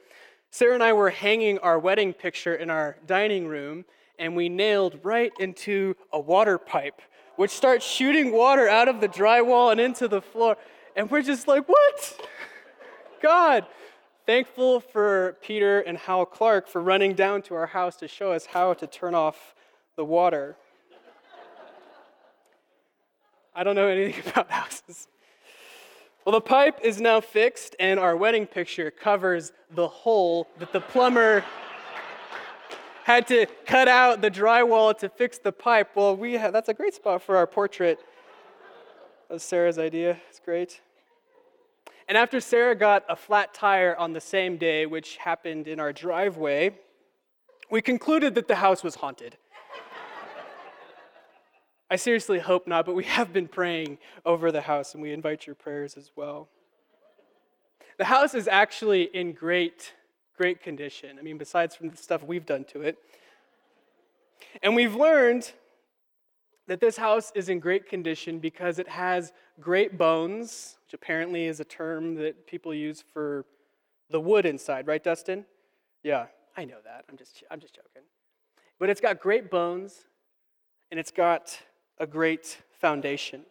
Sarah 0.50 0.74
and 0.74 0.82
I 0.82 0.92
were 0.92 1.10
hanging 1.10 1.58
our 1.58 1.78
wedding 1.78 2.12
picture 2.12 2.54
in 2.54 2.70
our 2.70 2.96
dining 3.06 3.48
room, 3.48 3.84
and 4.18 4.36
we 4.36 4.48
nailed 4.48 5.00
right 5.02 5.32
into 5.40 5.96
a 6.12 6.20
water 6.20 6.56
pipe 6.56 7.02
which 7.38 7.52
starts 7.52 7.86
shooting 7.86 8.32
water 8.32 8.68
out 8.68 8.88
of 8.88 9.00
the 9.00 9.08
drywall 9.08 9.70
and 9.70 9.80
into 9.80 10.08
the 10.08 10.20
floor. 10.20 10.56
And 10.96 11.08
we're 11.08 11.22
just 11.22 11.46
like, 11.46 11.68
what? 11.68 12.28
God. 13.22 13.64
Thankful 14.26 14.80
for 14.80 15.36
Peter 15.40 15.78
and 15.78 15.96
Hal 15.96 16.26
Clark 16.26 16.66
for 16.66 16.82
running 16.82 17.14
down 17.14 17.42
to 17.42 17.54
our 17.54 17.66
house 17.66 17.94
to 17.98 18.08
show 18.08 18.32
us 18.32 18.46
how 18.46 18.74
to 18.74 18.88
turn 18.88 19.14
off 19.14 19.54
the 19.94 20.04
water. 20.04 20.56
I 23.54 23.62
don't 23.62 23.76
know 23.76 23.86
anything 23.86 24.20
about 24.32 24.50
houses. 24.50 25.06
Well, 26.24 26.32
the 26.32 26.40
pipe 26.40 26.80
is 26.82 27.00
now 27.00 27.20
fixed, 27.20 27.76
and 27.78 28.00
our 28.00 28.16
wedding 28.16 28.46
picture 28.46 28.90
covers 28.90 29.52
the 29.76 29.86
hole 29.86 30.48
that 30.58 30.72
the 30.72 30.80
plumber 30.80 31.44
had 33.08 33.26
to 33.26 33.46
cut 33.64 33.88
out 33.88 34.20
the 34.20 34.30
drywall 34.30 34.94
to 34.98 35.08
fix 35.08 35.38
the 35.38 35.50
pipe. 35.50 35.96
Well, 35.96 36.14
we 36.14 36.34
have, 36.34 36.52
that's 36.52 36.68
a 36.68 36.74
great 36.74 36.92
spot 36.92 37.22
for 37.22 37.38
our 37.38 37.46
portrait. 37.46 37.98
That 39.28 39.34
was 39.36 39.42
Sarah's 39.42 39.78
idea. 39.78 40.18
It's 40.28 40.38
great. 40.38 40.82
And 42.06 42.18
after 42.18 42.38
Sarah 42.38 42.74
got 42.74 43.06
a 43.08 43.16
flat 43.16 43.54
tire 43.54 43.96
on 43.96 44.12
the 44.12 44.20
same 44.20 44.58
day, 44.58 44.84
which 44.84 45.16
happened 45.16 45.68
in 45.68 45.80
our 45.80 45.90
driveway, 45.90 46.74
we 47.70 47.80
concluded 47.80 48.34
that 48.34 48.46
the 48.46 48.56
house 48.56 48.84
was 48.84 48.96
haunted. 48.96 49.38
I 51.90 51.96
seriously 51.96 52.40
hope 52.40 52.66
not, 52.68 52.84
but 52.84 52.94
we 52.94 53.04
have 53.04 53.32
been 53.32 53.48
praying 53.48 53.96
over 54.26 54.52
the 54.52 54.60
house, 54.60 54.92
and 54.92 55.02
we 55.02 55.14
invite 55.14 55.46
your 55.46 55.56
prayers 55.56 55.96
as 55.96 56.10
well. 56.14 56.50
The 57.96 58.04
house 58.04 58.34
is 58.34 58.46
actually 58.46 59.04
in 59.04 59.32
great 59.32 59.94
great 60.38 60.62
condition. 60.62 61.18
I 61.18 61.22
mean, 61.22 61.36
besides 61.36 61.74
from 61.74 61.90
the 61.90 61.96
stuff 61.96 62.22
we've 62.22 62.46
done 62.46 62.64
to 62.66 62.82
it. 62.82 62.96
And 64.62 64.74
we've 64.76 64.94
learned 64.94 65.52
that 66.68 66.80
this 66.80 66.96
house 66.96 67.32
is 67.34 67.48
in 67.48 67.58
great 67.58 67.88
condition 67.88 68.38
because 68.38 68.78
it 68.78 68.88
has 68.88 69.32
great 69.60 69.98
bones, 69.98 70.76
which 70.86 70.94
apparently 70.94 71.46
is 71.46 71.58
a 71.58 71.64
term 71.64 72.14
that 72.14 72.46
people 72.46 72.72
use 72.72 73.02
for 73.12 73.44
the 74.10 74.20
wood 74.20 74.46
inside, 74.46 74.86
right, 74.86 75.02
Dustin? 75.02 75.44
Yeah, 76.04 76.26
I 76.56 76.64
know 76.64 76.78
that. 76.84 77.04
I'm 77.10 77.16
just, 77.16 77.42
I'm 77.50 77.58
just 77.58 77.74
joking. 77.74 78.02
But 78.78 78.90
it's 78.90 79.00
got 79.00 79.20
great 79.20 79.50
bones 79.50 80.06
and 80.90 81.00
it's 81.00 81.10
got 81.10 81.58
a 81.98 82.06
great 82.06 82.62
foundation. 82.70 83.42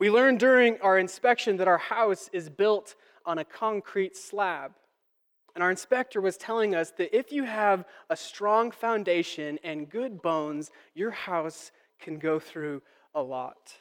We 0.00 0.10
learned 0.10 0.40
during 0.40 0.80
our 0.80 0.98
inspection 0.98 1.58
that 1.58 1.68
our 1.68 1.78
house 1.78 2.28
is 2.32 2.48
built 2.48 2.96
on 3.24 3.38
a 3.38 3.44
concrete 3.44 4.16
slab 4.16 4.72
And 5.54 5.62
our 5.64 5.70
inspector 5.70 6.20
was 6.20 6.36
telling 6.36 6.74
us 6.74 6.92
that 6.92 7.16
if 7.16 7.32
you 7.32 7.44
have 7.44 7.84
a 8.10 8.16
strong 8.16 8.70
foundation 8.70 9.58
and 9.64 9.88
good 9.88 10.22
bones, 10.22 10.70
your 10.94 11.10
house 11.10 11.72
can 12.00 12.18
go 12.18 12.38
through 12.38 12.82
a 13.14 13.22
lot. 13.22 13.74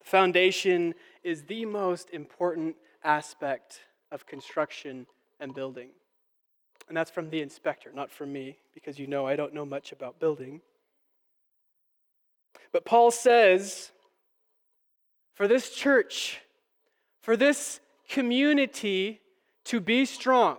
The 0.00 0.06
foundation 0.06 0.94
is 1.24 1.44
the 1.44 1.64
most 1.64 2.10
important 2.10 2.76
aspect 3.02 3.80
of 4.12 4.26
construction 4.26 5.06
and 5.40 5.54
building. 5.54 5.88
And 6.88 6.96
that's 6.96 7.10
from 7.10 7.30
the 7.30 7.40
inspector, 7.40 7.90
not 7.94 8.10
from 8.10 8.32
me, 8.32 8.58
because 8.74 8.98
you 8.98 9.06
know 9.06 9.26
I 9.26 9.36
don't 9.36 9.54
know 9.54 9.64
much 9.64 9.92
about 9.92 10.18
building. 10.18 10.60
But 12.72 12.84
Paul 12.84 13.10
says, 13.10 13.90
for 15.34 15.48
this 15.48 15.70
church, 15.70 16.40
for 17.22 17.36
this 17.36 17.80
community 18.08 19.20
to 19.64 19.80
be 19.80 20.04
strong, 20.04 20.58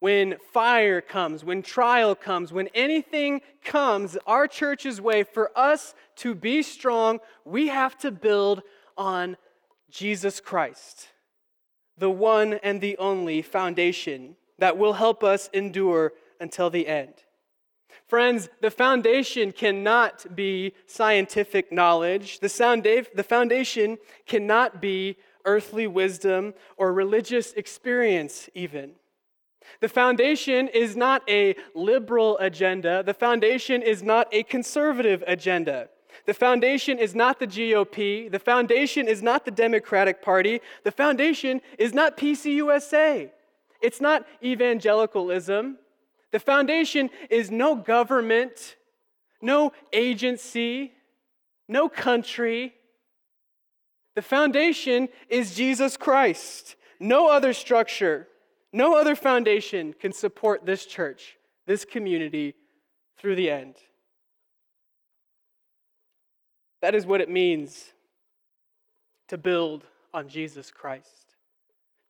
when 0.00 0.36
fire 0.52 1.00
comes, 1.00 1.44
when 1.44 1.62
trial 1.62 2.16
comes, 2.16 2.52
when 2.52 2.68
anything 2.74 3.40
comes 3.64 4.18
our 4.26 4.48
church's 4.48 5.00
way, 5.00 5.22
for 5.22 5.56
us 5.56 5.94
to 6.16 6.34
be 6.34 6.60
strong, 6.62 7.20
we 7.44 7.68
have 7.68 7.96
to 7.98 8.10
build 8.10 8.62
on 8.96 9.36
Jesus 9.90 10.40
Christ, 10.40 11.08
the 11.96 12.10
one 12.10 12.54
and 12.64 12.80
the 12.80 12.96
only 12.98 13.42
foundation 13.42 14.34
that 14.58 14.76
will 14.76 14.94
help 14.94 15.22
us 15.22 15.48
endure 15.52 16.12
until 16.40 16.68
the 16.68 16.88
end. 16.88 17.14
Friends, 18.08 18.48
the 18.60 18.70
foundation 18.70 19.52
cannot 19.52 20.34
be 20.34 20.74
scientific 20.86 21.70
knowledge. 21.70 22.40
The, 22.40 23.24
foundation 23.26 23.98
cannot 24.26 24.80
be 24.80 25.16
earthly 25.44 25.86
wisdom 25.86 26.54
or 26.76 26.92
religious 26.92 27.52
experience, 27.52 28.48
even. 28.54 28.92
The 29.80 29.88
foundation 29.88 30.68
is 30.68 30.96
not 30.96 31.22
a 31.28 31.54
liberal 31.74 32.38
agenda. 32.38 33.02
The 33.02 33.14
foundation 33.14 33.82
is 33.82 34.02
not 34.02 34.28
a 34.32 34.42
conservative 34.42 35.22
agenda. 35.26 35.88
The 36.26 36.34
foundation 36.34 36.98
is 36.98 37.14
not 37.14 37.38
the 37.38 37.46
GOP. 37.46 38.30
The 38.30 38.38
foundation 38.38 39.08
is 39.08 39.22
not 39.22 39.44
the 39.44 39.50
Democratic 39.50 40.22
Party. 40.22 40.60
The 40.84 40.92
foundation 40.92 41.60
is 41.78 41.94
not 41.94 42.16
PCUSA. 42.16 43.30
It's 43.80 44.00
not 44.00 44.26
evangelicalism. 44.42 45.78
The 46.30 46.40
foundation 46.40 47.10
is 47.28 47.50
no 47.50 47.74
government, 47.74 48.76
no 49.40 49.72
agency, 49.92 50.92
no 51.68 51.88
country. 51.88 52.74
The 54.14 54.22
foundation 54.22 55.08
is 55.28 55.54
Jesus 55.54 55.96
Christ. 55.96 56.76
No 57.00 57.28
other 57.28 57.52
structure, 57.52 58.28
no 58.72 58.96
other 58.96 59.16
foundation 59.16 59.92
can 59.92 60.12
support 60.12 60.64
this 60.64 60.86
church, 60.86 61.36
this 61.66 61.84
community 61.84 62.54
through 63.18 63.36
the 63.36 63.50
end. 63.50 63.74
That 66.80 66.94
is 66.94 67.06
what 67.06 67.20
it 67.20 67.28
means 67.28 67.92
to 69.28 69.38
build 69.38 69.84
on 70.12 70.28
Jesus 70.28 70.70
Christ, 70.70 71.36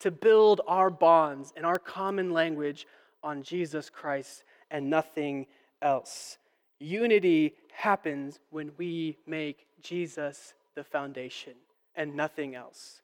to 0.01 0.11
build 0.11 0.61
our 0.67 0.91
bonds 0.91 1.53
and 1.57 1.65
our 1.65 1.79
common 1.79 2.33
language 2.33 2.87
on 3.23 3.43
Jesus 3.43 3.89
Christ 3.89 4.45
and 4.71 4.91
nothing 4.91 5.47
else. 5.81 6.39
Unity 6.81 7.55
happens 7.73 8.41
when 8.51 8.73
we 8.77 9.19
make 9.27 9.67
Jesus 9.81 10.55
the 10.75 10.83
foundation 10.83 11.55
and 11.95 12.15
nothing 12.15 12.55
else. 12.55 13.03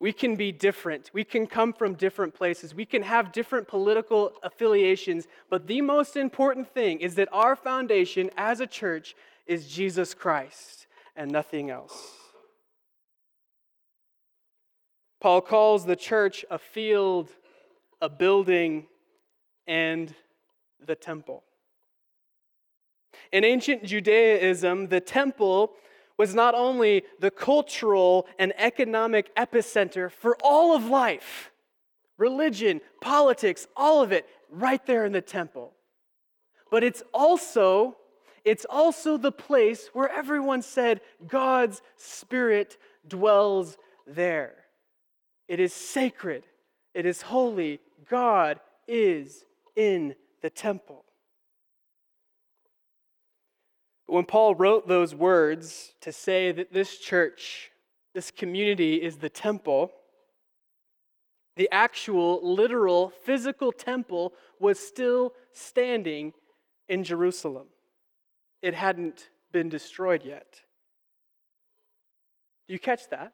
We 0.00 0.12
can 0.12 0.34
be 0.34 0.50
different. 0.50 1.10
We 1.12 1.24
can 1.24 1.46
come 1.46 1.74
from 1.74 1.94
different 1.94 2.34
places. 2.34 2.74
We 2.74 2.86
can 2.86 3.02
have 3.02 3.32
different 3.32 3.68
political 3.68 4.32
affiliations. 4.42 5.26
But 5.50 5.66
the 5.66 5.82
most 5.82 6.16
important 6.16 6.72
thing 6.72 7.00
is 7.00 7.16
that 7.16 7.28
our 7.32 7.54
foundation 7.54 8.30
as 8.36 8.60
a 8.60 8.66
church 8.66 9.14
is 9.46 9.68
Jesus 9.68 10.14
Christ 10.14 10.86
and 11.14 11.30
nothing 11.30 11.68
else. 11.68 12.14
Paul 15.20 15.42
calls 15.42 15.84
the 15.84 15.96
church 15.96 16.46
a 16.50 16.58
field, 16.58 17.28
a 18.00 18.08
building, 18.08 18.86
and 19.66 20.14
the 20.84 20.94
temple. 20.94 21.44
In 23.32 23.44
ancient 23.44 23.84
Judaism, 23.84 24.88
the 24.88 25.00
temple 25.00 25.74
was 26.20 26.34
not 26.34 26.54
only 26.54 27.02
the 27.18 27.30
cultural 27.30 28.26
and 28.38 28.52
economic 28.58 29.34
epicenter 29.36 30.10
for 30.10 30.36
all 30.42 30.76
of 30.76 30.84
life, 30.84 31.50
religion, 32.18 32.82
politics, 33.00 33.66
all 33.74 34.02
of 34.02 34.12
it, 34.12 34.26
right 34.50 34.84
there 34.84 35.06
in 35.06 35.12
the 35.12 35.22
temple. 35.22 35.72
But 36.70 36.84
it's 36.84 37.02
also 37.14 37.96
it's 38.44 38.66
also 38.68 39.16
the 39.16 39.32
place 39.32 39.88
where 39.94 40.10
everyone 40.10 40.60
said 40.60 41.00
God's 41.26 41.80
spirit 41.96 42.76
dwells 43.08 43.78
there. 44.06 44.56
It 45.48 45.58
is 45.58 45.72
sacred. 45.72 46.44
It 46.92 47.06
is 47.06 47.22
holy. 47.22 47.80
God 48.10 48.60
is 48.86 49.46
in 49.74 50.14
the 50.42 50.50
temple. 50.50 51.06
When 54.10 54.24
Paul 54.24 54.56
wrote 54.56 54.88
those 54.88 55.14
words 55.14 55.92
to 56.00 56.10
say 56.10 56.50
that 56.50 56.72
this 56.72 56.98
church, 56.98 57.70
this 58.12 58.32
community 58.32 58.96
is 58.96 59.18
the 59.18 59.28
temple, 59.28 59.92
the 61.54 61.68
actual, 61.70 62.40
literal, 62.42 63.10
physical 63.24 63.70
temple 63.70 64.32
was 64.58 64.80
still 64.80 65.32
standing 65.52 66.32
in 66.88 67.04
Jerusalem. 67.04 67.68
It 68.62 68.74
hadn't 68.74 69.28
been 69.52 69.68
destroyed 69.68 70.24
yet. 70.24 70.60
Do 72.66 72.74
you 72.74 72.80
catch 72.80 73.08
that? 73.10 73.32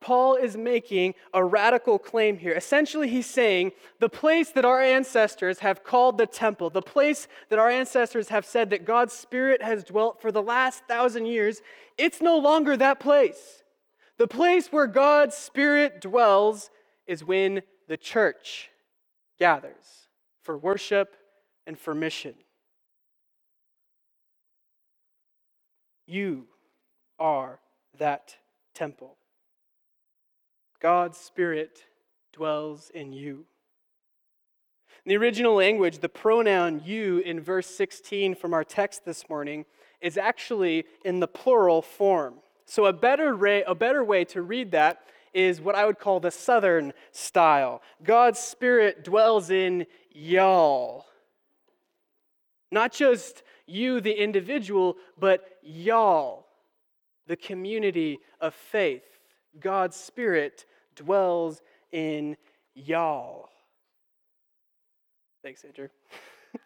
Paul 0.00 0.36
is 0.36 0.56
making 0.56 1.14
a 1.34 1.44
radical 1.44 1.98
claim 1.98 2.38
here. 2.38 2.54
Essentially, 2.54 3.08
he's 3.08 3.26
saying 3.26 3.72
the 3.98 4.08
place 4.08 4.50
that 4.50 4.64
our 4.64 4.80
ancestors 4.80 5.58
have 5.58 5.84
called 5.84 6.16
the 6.16 6.26
temple, 6.26 6.70
the 6.70 6.80
place 6.80 7.28
that 7.50 7.58
our 7.58 7.68
ancestors 7.68 8.30
have 8.30 8.46
said 8.46 8.70
that 8.70 8.86
God's 8.86 9.12
Spirit 9.12 9.62
has 9.62 9.84
dwelt 9.84 10.20
for 10.22 10.32
the 10.32 10.42
last 10.42 10.84
thousand 10.88 11.26
years, 11.26 11.60
it's 11.98 12.22
no 12.22 12.38
longer 12.38 12.76
that 12.78 12.98
place. 12.98 13.62
The 14.16 14.28
place 14.28 14.68
where 14.68 14.86
God's 14.86 15.36
Spirit 15.36 16.00
dwells 16.00 16.70
is 17.06 17.24
when 17.24 17.62
the 17.88 17.96
church 17.96 18.70
gathers 19.38 20.08
for 20.42 20.56
worship 20.56 21.16
and 21.66 21.78
for 21.78 21.94
mission. 21.94 22.34
You 26.06 26.46
are 27.18 27.60
that 27.98 28.36
temple. 28.74 29.16
God's 30.80 31.18
Spirit 31.18 31.84
dwells 32.32 32.90
in 32.94 33.12
you. 33.12 33.44
In 35.04 35.10
the 35.10 35.16
original 35.16 35.54
language, 35.54 35.98
the 35.98 36.08
pronoun 36.08 36.82
you 36.84 37.18
in 37.18 37.40
verse 37.40 37.66
16 37.66 38.34
from 38.34 38.54
our 38.54 38.64
text 38.64 39.04
this 39.04 39.28
morning 39.28 39.66
is 40.00 40.16
actually 40.16 40.84
in 41.04 41.20
the 41.20 41.28
plural 41.28 41.82
form. 41.82 42.34
So, 42.64 42.86
a 42.86 42.92
better, 42.92 43.36
way, 43.36 43.62
a 43.66 43.74
better 43.74 44.02
way 44.04 44.24
to 44.26 44.42
read 44.42 44.70
that 44.72 45.02
is 45.34 45.60
what 45.60 45.74
I 45.74 45.84
would 45.84 45.98
call 45.98 46.18
the 46.18 46.30
southern 46.30 46.92
style. 47.12 47.82
God's 48.02 48.38
Spirit 48.38 49.04
dwells 49.04 49.50
in 49.50 49.86
y'all. 50.12 51.04
Not 52.70 52.92
just 52.92 53.42
you, 53.66 54.00
the 54.00 54.12
individual, 54.12 54.96
but 55.18 55.44
y'all, 55.62 56.46
the 57.26 57.36
community 57.36 58.18
of 58.40 58.54
faith. 58.54 59.02
God's 59.58 59.96
Spirit 59.96 60.66
dwells 60.94 61.62
in 61.92 62.36
y'all. 62.74 63.48
Thanks, 65.42 65.64
Andrew. 65.64 65.88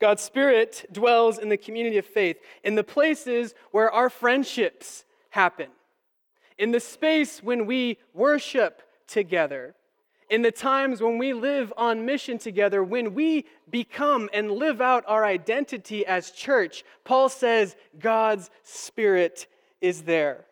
God's 0.00 0.22
Spirit 0.22 0.86
dwells 0.90 1.38
in 1.38 1.48
the 1.48 1.56
community 1.56 1.98
of 1.98 2.06
faith, 2.06 2.38
in 2.64 2.74
the 2.74 2.84
places 2.84 3.54
where 3.70 3.90
our 3.90 4.10
friendships 4.10 5.04
happen, 5.30 5.68
in 6.58 6.70
the 6.70 6.80
space 6.80 7.42
when 7.42 7.66
we 7.66 7.98
worship 8.14 8.82
together, 9.06 9.74
in 10.30 10.40
the 10.40 10.50
times 10.50 11.02
when 11.02 11.18
we 11.18 11.34
live 11.34 11.72
on 11.76 12.06
mission 12.06 12.38
together, 12.38 12.82
when 12.82 13.12
we 13.14 13.44
become 13.70 14.30
and 14.32 14.50
live 14.50 14.80
out 14.80 15.04
our 15.06 15.26
identity 15.26 16.06
as 16.06 16.30
church. 16.30 16.84
Paul 17.04 17.28
says 17.28 17.76
God's 17.98 18.48
Spirit 18.62 19.46
is 19.82 20.02
there. 20.02 20.46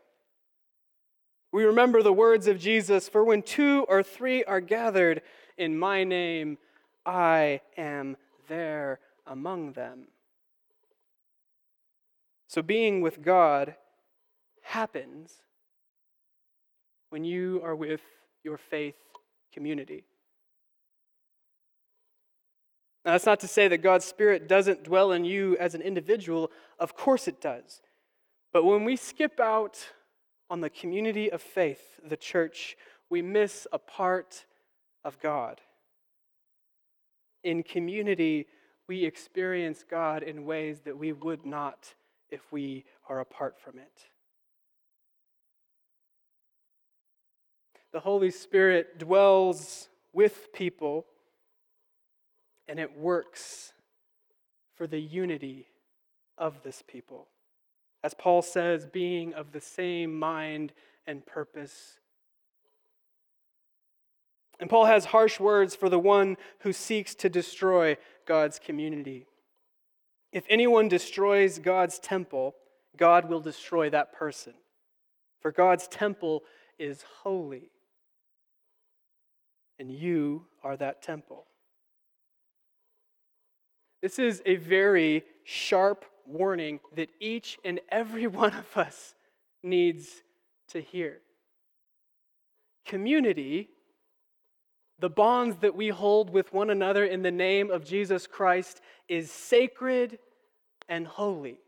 We 1.53 1.65
remember 1.65 2.03
the 2.03 2.13
words 2.13 2.47
of 2.47 2.59
Jesus 2.59 3.09
For 3.09 3.25
when 3.25 3.43
two 3.43 3.85
or 3.89 4.03
three 4.03 4.45
are 4.45 4.61
gathered 4.61 5.23
in 5.57 5.79
my 5.79 6.05
name, 6.05 6.59
I 7.05 7.61
am 7.77 8.17
there 8.49 9.01
among 9.27 9.73
them. 9.73 10.09
So 12.47 12.63
being 12.63 13.01
with 13.01 13.23
God 13.23 13.77
happens 14.63 15.35
when 17.11 17.25
you 17.25 17.61
are 17.65 17.75
with 17.75 18.01
your 18.43 18.57
faith 18.57 18.97
community. 19.53 20.05
Now, 23.05 23.13
that's 23.13 23.27
not 23.27 23.41
to 23.41 23.49
say 23.49 23.67
that 23.69 23.79
God's 23.79 24.05
Spirit 24.05 24.47
doesn't 24.47 24.85
dwell 24.85 25.13
in 25.13 25.25
you 25.25 25.57
as 25.59 25.75
an 25.75 25.81
individual. 25.81 26.51
Of 26.79 26.95
course 26.95 27.27
it 27.27 27.41
does. 27.41 27.81
But 28.53 28.65
when 28.65 28.85
we 28.85 28.97
skip 28.97 29.41
out 29.41 29.79
on 30.51 30.61
the 30.61 30.69
community 30.69 31.31
of 31.31 31.41
faith, 31.41 32.01
the 32.05 32.17
church, 32.17 32.77
we 33.09 33.23
miss 33.23 33.69
a 33.73 33.79
part 33.79 34.45
of 35.05 35.19
God. 35.21 35.61
In 37.45 37.63
community, 37.63 38.47
we 38.89 39.05
experience 39.05 39.85
God 39.89 40.25
in 40.25 40.45
ways 40.45 40.81
that 40.81 40.99
we 40.99 41.13
would 41.13 41.47
not 41.47 41.95
if 42.29 42.41
we 42.53 42.85
are 43.09 43.21
apart 43.21 43.59
from 43.59 43.79
it. 43.79 44.09
The 47.93 48.01
Holy 48.01 48.31
Spirit 48.31 48.99
dwells 48.99 49.89
with 50.13 50.53
people 50.53 51.07
and 52.69 52.79
it 52.79 52.97
works 52.97 53.73
for 54.77 54.87
the 54.87 55.01
unity 55.01 55.67
of 56.39 56.63
this 56.63 56.83
people. 56.87 57.29
As 58.03 58.15
Paul 58.15 58.43
says, 58.43 58.87
being 58.87 59.35
of 59.35 59.53
the 59.53 59.61
same 59.61 60.19
mind 60.19 60.73
and 61.07 61.25
purpose. 61.27 62.01
And 64.59 64.71
Paul 64.71 64.87
has 64.87 65.07
harsh 65.07 65.41
words 65.41 65.75
for 65.75 65.89
the 65.89 65.99
one 65.99 66.37
who 66.61 66.73
seeks 66.73 67.15
to 67.17 67.29
destroy 67.29 67.97
God's 68.27 68.59
community. 68.59 69.27
If 70.33 70.45
anyone 70.49 70.89
destroys 70.89 71.59
God's 71.59 71.99
temple, 71.99 72.55
God 72.97 73.29
will 73.29 73.41
destroy 73.41 73.91
that 73.91 74.13
person. 74.13 74.55
For 75.41 75.51
God's 75.51 75.89
temple 75.89 76.43
is 76.79 77.05
holy, 77.23 77.71
and 79.79 79.91
you 79.91 80.47
are 80.63 80.77
that 80.77 81.03
temple. 81.03 81.47
This 84.03 84.19
is 84.19 84.43
a 84.47 84.57
very 84.57 85.25
sharp 85.45 86.05
warning 86.31 86.81
that 86.95 87.11
each 87.21 87.59
and 87.65 87.81
every 87.89 88.27
one 88.43 88.55
of 88.55 88.77
us 88.77 89.15
needs 89.63 90.23
to 90.69 90.81
hear. 90.81 91.19
Community, 92.87 93.69
the 94.99 95.11
bonds 95.11 95.57
that 95.59 95.75
we 95.75 95.89
hold 95.89 96.31
with 96.31 96.53
one 96.53 96.71
another 96.71 97.05
in 97.05 97.23
the 97.23 97.31
name 97.31 97.71
of 97.71 97.85
Jesus 97.85 98.27
Christ, 98.27 98.81
is 99.09 99.31
sacred 99.31 100.19
and 100.89 101.07
holy. 101.07 101.59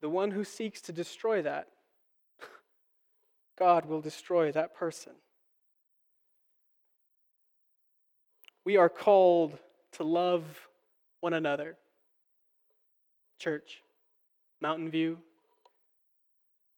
The 0.00 0.08
one 0.08 0.30
who 0.30 0.44
seeks 0.44 0.80
to 0.82 0.92
destroy 0.92 1.42
that, 1.42 1.68
God 3.58 3.86
will 3.86 4.00
destroy 4.00 4.50
that 4.52 4.74
person. 4.74 5.12
We 8.64 8.76
are 8.76 8.88
called 8.88 9.58
to 9.92 10.04
love 10.04 10.44
one 11.20 11.34
another. 11.34 11.76
Church, 13.40 13.82
Mountain 14.60 14.90
View, 14.90 15.18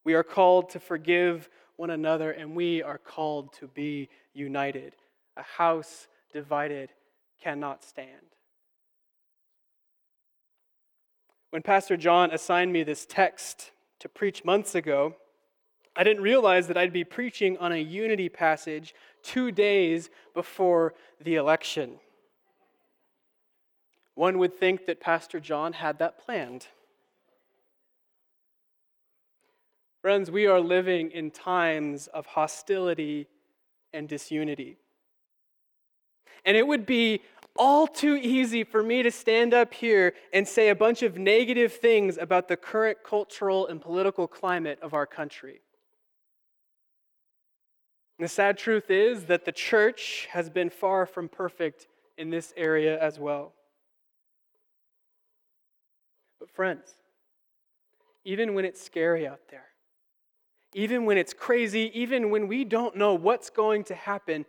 we 0.05 0.15
are 0.15 0.23
called 0.23 0.71
to 0.71 0.81
forgive 0.81 1.51
one 1.77 1.91
another 1.91 2.31
and 2.31 2.55
we 2.55 2.83
are 2.83 2.99
called 2.99 3.53
to 3.55 3.67
be 3.67 4.09
united. 4.33 4.95
A 5.37 5.43
house 5.43 6.07
divided 6.33 6.91
cannot 7.43 7.83
stand. 7.83 8.09
When 11.51 11.63
Pastor 11.63 11.97
John 11.97 12.31
assigned 12.31 12.73
me 12.73 12.85
this 12.85 13.07
text 13.07 13.73
to 13.99 14.09
preach 14.09 14.45
months 14.45 14.77
ago, 14.77 15.17
I 15.97 16.05
didn't 16.05 16.23
realize 16.23 16.69
that 16.69 16.79
I'd 16.79 16.93
be 16.93 17.05
preaching 17.05 17.59
on 17.59 17.73
a 17.73 17.77
unity 17.77 18.29
passage 18.29 18.95
two 19.25 19.51
days 19.51 20.11
before 20.33 20.95
the 21.21 21.35
election. 21.35 21.99
One 24.15 24.39
would 24.39 24.55
think 24.55 24.87
that 24.87 25.01
Pastor 25.01 25.41
John 25.41 25.73
had 25.73 25.99
that 25.99 26.19
planned. 26.19 26.67
Friends, 30.03 30.31
we 30.31 30.47
are 30.47 30.61
living 30.61 31.11
in 31.13 31.31
times 31.31 32.09
of 32.09 32.27
hostility 32.27 33.29
and 33.93 34.09
disunity. 34.09 34.77
And 36.45 36.57
it 36.57 36.67
would 36.67 36.87
be 36.87 37.23
all 37.57 37.87
too 37.87 38.17
easy 38.17 38.65
for 38.65 38.83
me 38.83 39.03
to 39.03 39.11
stand 39.11 39.55
up 39.55 39.75
here 39.75 40.15
and 40.33 40.49
say 40.49 40.71
a 40.71 40.75
bunch 40.75 41.03
of 41.03 41.19
negative 41.19 41.75
things 41.75 42.19
about 42.19 42.49
the 42.49 42.57
current 42.57 42.99
cultural 43.05 43.67
and 43.67 43.81
political 43.81 44.27
climate 44.27 44.79
of 44.83 44.95
our 44.95 45.07
country. 45.07 45.61
the 48.19 48.29
sad 48.29 48.57
truth 48.57 48.89
is 48.89 49.25
that 49.25 49.45
the 49.45 49.53
church 49.53 50.29
has 50.31 50.49
been 50.49 50.71
far 50.71 51.07
from 51.07 51.29
perfect 51.29 51.89
in 52.17 52.31
this 52.31 52.53
area 52.57 53.01
as 53.01 53.19
well. 53.19 53.53
Friends, 56.53 56.95
even 58.25 58.55
when 58.55 58.65
it's 58.65 58.83
scary 58.83 59.27
out 59.27 59.41
there, 59.51 59.67
even 60.75 61.05
when 61.05 61.19
it's 61.19 61.35
crazy, 61.35 61.91
even 61.95 62.31
when 62.31 62.49
we 62.49 62.65
don't 62.65 62.97
know 62.97 63.15
what's 63.15 63.51
going 63.51 63.85
to 63.85 63.95
happen, 63.95 64.47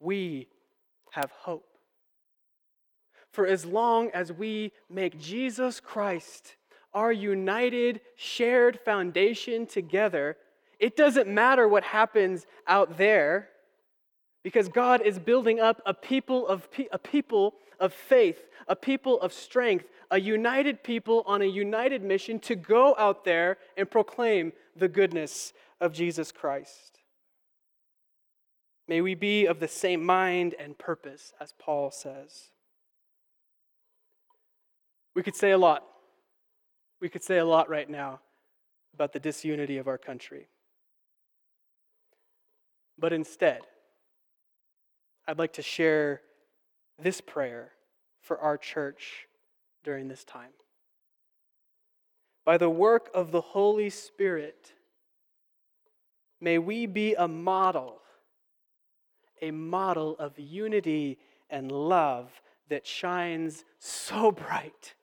we 0.00 0.48
have 1.12 1.30
hope. 1.30 1.66
For 3.32 3.46
as 3.46 3.64
long 3.64 4.10
as 4.10 4.32
we 4.32 4.72
make 4.88 5.18
Jesus 5.18 5.78
Christ 5.78 6.56
our 6.92 7.12
united, 7.12 8.00
shared 8.16 8.80
foundation 8.80 9.66
together, 9.66 10.36
it 10.80 10.96
doesn't 10.96 11.28
matter 11.28 11.68
what 11.68 11.84
happens 11.84 12.46
out 12.66 12.98
there 12.98 13.48
because 14.42 14.68
God 14.68 15.02
is 15.02 15.18
building 15.18 15.60
up 15.60 15.80
a 15.86 15.94
people 15.94 16.48
of, 16.48 16.68
a 16.90 16.98
people 16.98 17.54
of 17.78 17.92
faith, 17.92 18.48
a 18.66 18.74
people 18.74 19.20
of 19.20 19.32
strength, 19.32 19.84
a 20.10 20.20
united 20.20 20.82
people 20.82 21.22
on 21.26 21.40
a 21.42 21.46
united 21.46 22.02
mission 22.02 22.38
to 22.40 22.56
go 22.56 22.94
out 22.98 23.24
there 23.24 23.58
and 23.76 23.90
proclaim 23.90 24.52
the 24.76 24.88
goodness 24.88 25.52
of 25.80 25.92
Jesus 25.92 26.32
Christ. 26.32 26.98
May 28.88 29.00
we 29.00 29.14
be 29.14 29.46
of 29.46 29.60
the 29.60 29.68
same 29.68 30.04
mind 30.04 30.54
and 30.58 30.76
purpose, 30.76 31.32
as 31.40 31.54
Paul 31.58 31.92
says. 31.92 32.50
We 35.14 35.22
could 35.22 35.36
say 35.36 35.52
a 35.52 35.58
lot. 35.58 35.84
We 37.00 37.08
could 37.08 37.22
say 37.22 37.38
a 37.38 37.44
lot 37.44 37.68
right 37.68 37.88
now 37.88 38.20
about 38.92 39.12
the 39.12 39.20
disunity 39.20 39.78
of 39.78 39.86
our 39.86 39.98
country. 39.98 40.48
But 42.98 43.12
instead, 43.12 43.60
I'd 45.26 45.38
like 45.38 45.52
to 45.54 45.62
share 45.62 46.20
this 46.98 47.20
prayer 47.20 47.70
for 48.20 48.38
our 48.38 48.58
church 48.58 49.28
during 49.82 50.08
this 50.08 50.24
time. 50.24 50.50
By 52.44 52.58
the 52.58 52.70
work 52.70 53.10
of 53.14 53.30
the 53.30 53.40
Holy 53.40 53.90
Spirit, 53.90 54.72
may 56.40 56.58
we 56.58 56.86
be 56.86 57.14
a 57.14 57.28
model, 57.28 58.00
a 59.42 59.50
model 59.50 60.16
of 60.18 60.38
unity 60.38 61.18
and 61.48 61.70
love 61.70 62.30
that 62.68 62.86
shines 62.86 63.64
so 63.78 64.30
bright 64.32 64.94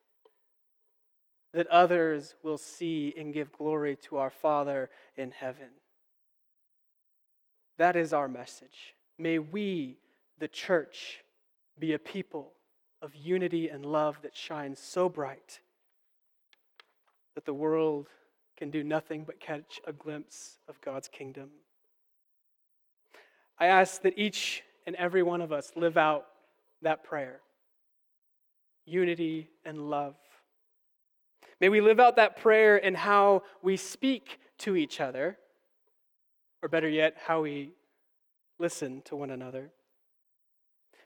that 1.54 1.68
others 1.68 2.36
will 2.44 2.58
see 2.58 3.14
and 3.18 3.34
give 3.34 3.52
glory 3.52 3.96
to 3.96 4.18
our 4.18 4.30
Father 4.30 4.90
in 5.16 5.32
heaven. 5.32 5.70
That 7.78 7.96
is 7.96 8.14
our 8.14 8.28
message. 8.28 8.96
May 9.18 9.40
we, 9.40 9.98
the 10.40 10.48
church, 10.48 11.24
be 11.80 11.94
a 11.94 12.00
people 12.00 12.54
of 13.02 13.16
unity 13.16 13.70
and 13.70 13.86
love 13.86 14.18
that 14.24 14.36
shines 14.36 14.80
so 14.80 15.08
bright 15.08 15.60
that 17.36 17.46
the 17.46 17.54
world 17.54 18.10
can 18.58 18.72
do 18.72 18.84
nothing 18.84 19.24
but 19.24 19.40
catch 19.40 19.80
a 19.86 19.94
glimpse 19.94 20.58
of 20.68 20.82
God's 20.82 21.08
kingdom. 21.08 21.50
I 23.60 23.68
ask 23.68 24.02
that 24.02 24.18
each 24.18 24.64
and 24.86 24.96
every 24.96 25.22
one 25.22 25.42
of 25.42 25.52
us 25.52 25.72
live 25.76 25.98
out 25.98 26.26
that 26.82 27.04
prayer 27.04 27.42
unity 28.86 29.50
and 29.66 29.90
love. 29.90 30.16
May 31.60 31.70
we 31.70 31.82
live 31.82 32.00
out 32.00 32.16
that 32.16 32.38
prayer 32.38 32.78
in 32.78 32.96
how 32.96 33.44
we 33.62 33.76
speak 33.78 34.40
to 34.60 34.76
each 34.76 35.02
other, 35.02 35.38
or 36.64 36.70
better 36.70 36.88
yet, 36.88 37.16
how 37.26 37.42
we 37.42 37.72
listen 38.60 39.02
to 39.06 39.16
one 39.16 39.30
another. 39.30 39.72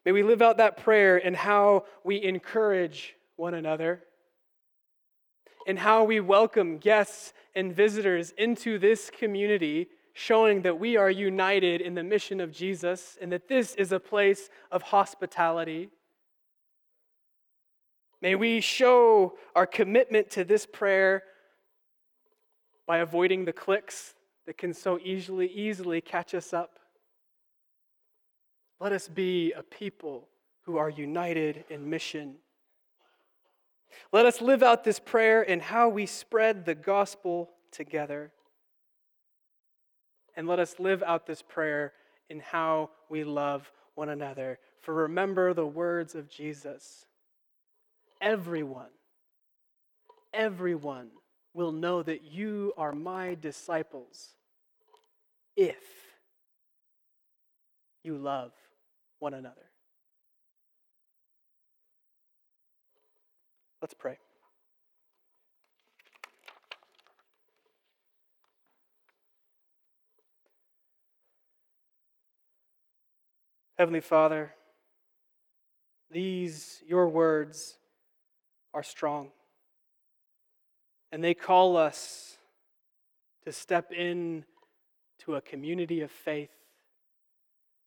May 0.05 0.11
we 0.13 0.23
live 0.23 0.41
out 0.41 0.57
that 0.57 0.77
prayer 0.77 1.17
in 1.17 1.35
how 1.35 1.85
we 2.03 2.23
encourage 2.23 3.15
one 3.35 3.53
another, 3.53 4.03
in 5.67 5.77
how 5.77 6.03
we 6.05 6.19
welcome 6.19 6.79
guests 6.79 7.33
and 7.53 7.75
visitors 7.75 8.31
into 8.37 8.79
this 8.79 9.11
community, 9.11 9.89
showing 10.13 10.63
that 10.63 10.79
we 10.79 10.97
are 10.97 11.11
united 11.11 11.81
in 11.81 11.93
the 11.93 12.03
mission 12.03 12.41
of 12.41 12.51
Jesus 12.51 13.17
and 13.21 13.31
that 13.31 13.47
this 13.47 13.75
is 13.75 13.91
a 13.91 13.99
place 13.99 14.49
of 14.71 14.81
hospitality. 14.81 15.89
May 18.21 18.33
we 18.35 18.59
show 18.59 19.37
our 19.55 19.67
commitment 19.67 20.31
to 20.31 20.43
this 20.43 20.65
prayer 20.65 21.23
by 22.87 22.97
avoiding 22.97 23.45
the 23.45 23.53
cliques 23.53 24.15
that 24.47 24.57
can 24.57 24.73
so 24.73 24.99
easily, 25.03 25.47
easily 25.47 26.01
catch 26.01 26.33
us 26.33 26.53
up 26.53 26.79
Let 28.81 28.93
us 28.93 29.07
be 29.07 29.51
a 29.51 29.61
people 29.61 30.27
who 30.63 30.77
are 30.77 30.89
united 30.89 31.65
in 31.69 31.87
mission. 31.87 32.37
Let 34.11 34.25
us 34.25 34.41
live 34.41 34.63
out 34.63 34.83
this 34.83 34.97
prayer 34.97 35.43
in 35.43 35.59
how 35.59 35.89
we 35.89 36.07
spread 36.07 36.65
the 36.65 36.73
gospel 36.73 37.51
together. 37.71 38.31
And 40.35 40.47
let 40.47 40.57
us 40.57 40.79
live 40.79 41.03
out 41.03 41.27
this 41.27 41.43
prayer 41.43 41.93
in 42.27 42.39
how 42.39 42.89
we 43.07 43.23
love 43.23 43.71
one 43.93 44.09
another. 44.09 44.57
For 44.79 44.95
remember 44.95 45.53
the 45.53 45.67
words 45.67 46.15
of 46.15 46.27
Jesus 46.27 47.05
everyone, 48.19 48.89
everyone 50.33 51.09
will 51.53 51.71
know 51.71 52.01
that 52.01 52.23
you 52.23 52.73
are 52.77 52.93
my 52.93 53.35
disciples 53.39 54.29
if 55.55 55.83
you 58.03 58.17
love 58.17 58.51
one 59.21 59.34
another. 59.36 59.69
Let's 63.81 63.93
pray. 63.93 64.17
Heavenly 73.77 74.01
Father, 74.01 74.53
these, 76.12 76.84
your 76.88 77.07
words, 77.07 77.77
are 78.73 78.84
strong. 78.84 79.31
And 81.12 81.23
they 81.23 81.34
call 81.34 81.77
us 81.77 82.38
to 83.43 83.51
step 83.51 83.91
in 83.91 84.45
to 85.19 85.36
a 85.36 85.41
community 85.41 86.01
of 86.01 86.12
faith, 86.12 86.51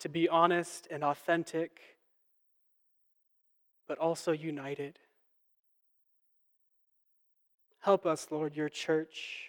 to 0.04 0.10
be 0.10 0.28
honest 0.28 0.86
and 0.90 1.02
authentic, 1.02 1.80
but 3.88 3.96
also 3.96 4.32
united. 4.32 4.98
Help 7.80 8.04
us, 8.04 8.26
Lord, 8.30 8.54
your 8.54 8.68
church, 8.68 9.48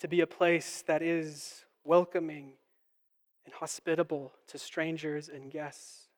to 0.00 0.08
be 0.08 0.22
a 0.22 0.26
place 0.26 0.82
that 0.88 1.02
is 1.02 1.64
welcoming 1.84 2.54
and 3.44 3.54
hospitable 3.54 4.32
to 4.48 4.58
strangers 4.58 5.28
and 5.28 5.52
guests. 5.52 6.08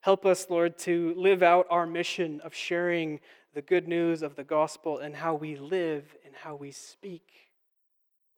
Help 0.00 0.26
us, 0.26 0.50
Lord, 0.50 0.78
to 0.78 1.14
live 1.16 1.44
out 1.44 1.68
our 1.70 1.86
mission 1.86 2.40
of 2.40 2.52
sharing 2.52 3.20
the 3.54 3.62
good 3.62 3.86
news 3.86 4.22
of 4.22 4.34
the 4.34 4.42
gospel 4.42 4.98
and 4.98 5.14
how 5.14 5.36
we 5.36 5.54
live 5.54 6.16
and 6.26 6.34
how 6.34 6.56
we 6.56 6.72
speak 6.72 7.30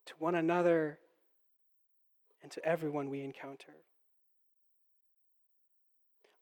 to 0.04 0.12
one 0.18 0.34
another 0.34 0.98
to 2.52 2.64
everyone 2.64 3.10
we 3.10 3.22
encounter. 3.22 3.74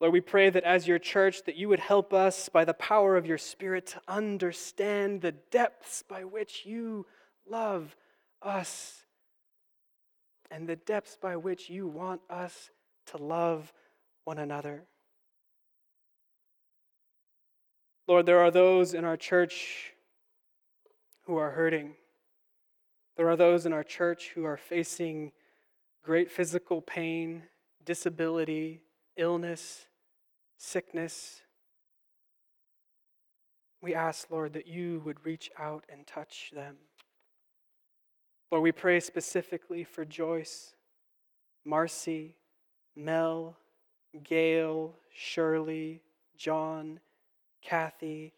Lord, 0.01 0.13
we 0.15 0.21
pray 0.21 0.49
that 0.49 0.65
as 0.65 0.89
your 0.89 0.99
church 0.99 1.45
that 1.45 1.57
you 1.57 1.69
would 1.69 1.81
help 1.81 2.15
us 2.15 2.49
by 2.49 2.65
the 2.65 2.73
power 2.73 3.17
of 3.17 3.27
your 3.27 3.37
spirit 3.37 3.87
to 3.89 4.01
understand 4.09 5.21
the 5.21 5.33
depths 5.33 6.03
by 6.03 6.25
which 6.25 6.65
you 6.65 7.07
love 7.49 7.97
us 8.41 9.05
and 10.51 10.67
the 10.67 10.77
depths 10.77 11.19
by 11.21 11.37
which 11.37 11.69
you 11.69 11.87
want 11.87 12.23
us 12.31 12.71
to 13.07 13.19
love 13.19 13.73
one 14.25 14.39
another. 14.39 14.85
Lord, 18.09 18.27
there 18.27 18.41
are 18.41 18.51
those 18.51 18.95
in 18.95 19.05
our 19.05 19.17
church 19.17 19.93
who 21.27 21.37
are 21.37 21.51
hurting. 21.51 21.93
There 23.17 23.29
are 23.29 23.37
those 23.37 23.67
in 23.67 23.73
our 23.73 23.85
church 23.85 24.33
who 24.35 24.45
are 24.45 24.57
facing 24.57 25.33
great 26.03 26.31
physical 26.31 26.81
pain, 26.81 27.43
disability, 27.85 28.81
illness, 29.17 29.87
sickness. 30.57 31.43
We 33.83 33.95
ask, 33.95 34.31
Lord, 34.31 34.53
that 34.55 34.67
you 34.67 35.03
would 35.05 35.25
reach 35.25 35.51
out 35.59 35.85
and 35.89 36.07
touch 36.07 36.51
them. 36.55 36.77
Lord, 38.51 38.63
we 38.63 38.73
pray 38.73 39.01
specifically 39.01 39.85
for 39.85 40.05
Joyce, 40.05 40.75
Marcy, 41.65 42.37
Mel, 42.97 43.57
Gail, 44.25 44.97
Shirley, 45.15 46.03
John, 46.37 47.01
Kathy, 47.63 48.33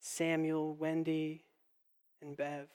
Samuel, 0.00 0.74
Wendy, 0.74 1.44
and 2.22 2.36
Bev. 2.36 2.68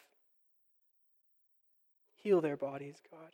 Heal 2.16 2.42
their 2.42 2.58
bodies, 2.58 3.02
God. 3.10 3.32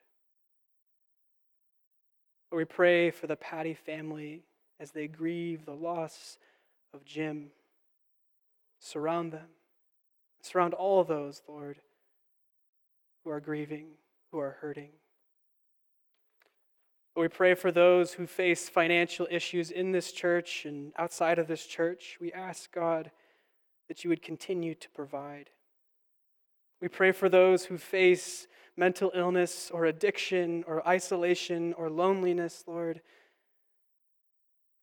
Lord, 2.52 2.62
we 2.62 2.66
pray 2.66 3.12
for 3.12 3.28
the 3.28 3.36
Patty 3.36 3.74
family 3.74 4.44
as 4.80 4.92
they 4.92 5.08
grieve 5.08 5.66
the 5.66 5.74
loss 5.74 6.38
of 6.94 7.04
Jim. 7.04 7.48
Surround 8.80 9.34
them. 9.34 9.50
Surround 10.42 10.74
all 10.74 11.04
those, 11.04 11.42
Lord, 11.48 11.80
who 13.24 13.32
are 13.32 13.40
grieving, 13.40 13.88
who 14.32 14.40
are 14.40 14.58
hurting. 14.62 14.92
Lord, 17.16 17.32
we 17.32 17.36
pray 17.36 17.54
for 17.56 17.72
those 17.72 18.14
who 18.14 18.28
face 18.28 18.70
financial 18.70 19.28
issues 19.32 19.72
in 19.72 19.92
this 19.92 20.12
church 20.12 20.66
and 20.66 20.94
outside 20.98 21.40
of 21.40 21.48
this 21.48 21.66
church. 21.66 22.18
We 22.22 22.32
ask, 22.32 22.72
God, 22.72 23.12
that 23.88 24.04
you 24.04 24.10
would 24.10 24.22
continue 24.22 24.76
to 24.76 24.90
provide. 24.92 25.50
We 26.82 26.88
pray 26.88 27.12
for 27.12 27.30
those 27.30 27.66
who 27.66 27.78
face 27.78 28.48
mental 28.76 29.12
illness 29.16 29.72
or 29.74 29.86
addiction 29.86 30.64
or 30.68 30.88
isolation 30.88 31.74
or 31.74 31.90
loneliness, 31.90 32.64
Lord. 32.68 33.02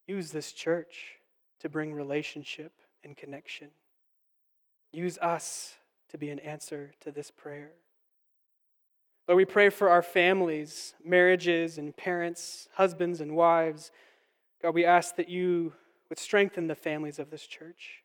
Use 0.06 0.32
this 0.32 0.52
church 0.52 1.16
to 1.60 1.68
bring 1.68 1.94
relationship 1.94 2.72
and 3.04 3.16
connection. 3.16 3.68
Use 4.92 5.18
us 5.18 5.76
to 6.10 6.18
be 6.18 6.30
an 6.30 6.40
answer 6.40 6.92
to 7.00 7.10
this 7.10 7.30
prayer. 7.30 7.72
Lord, 9.26 9.38
we 9.38 9.44
pray 9.44 9.70
for 9.70 9.88
our 9.88 10.02
families, 10.02 10.94
marriages, 11.02 11.78
and 11.78 11.96
parents, 11.96 12.68
husbands 12.74 13.20
and 13.20 13.34
wives. 13.34 13.90
God, 14.60 14.74
we 14.74 14.84
ask 14.84 15.16
that 15.16 15.28
you 15.28 15.72
would 16.08 16.18
strengthen 16.18 16.66
the 16.66 16.74
families 16.74 17.18
of 17.18 17.30
this 17.30 17.46
church. 17.46 18.02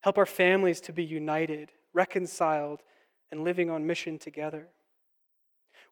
Help 0.00 0.18
our 0.18 0.26
families 0.26 0.80
to 0.82 0.92
be 0.92 1.04
united, 1.04 1.70
reconciled, 1.92 2.82
and 3.30 3.44
living 3.44 3.70
on 3.70 3.86
mission 3.86 4.18
together. 4.18 4.68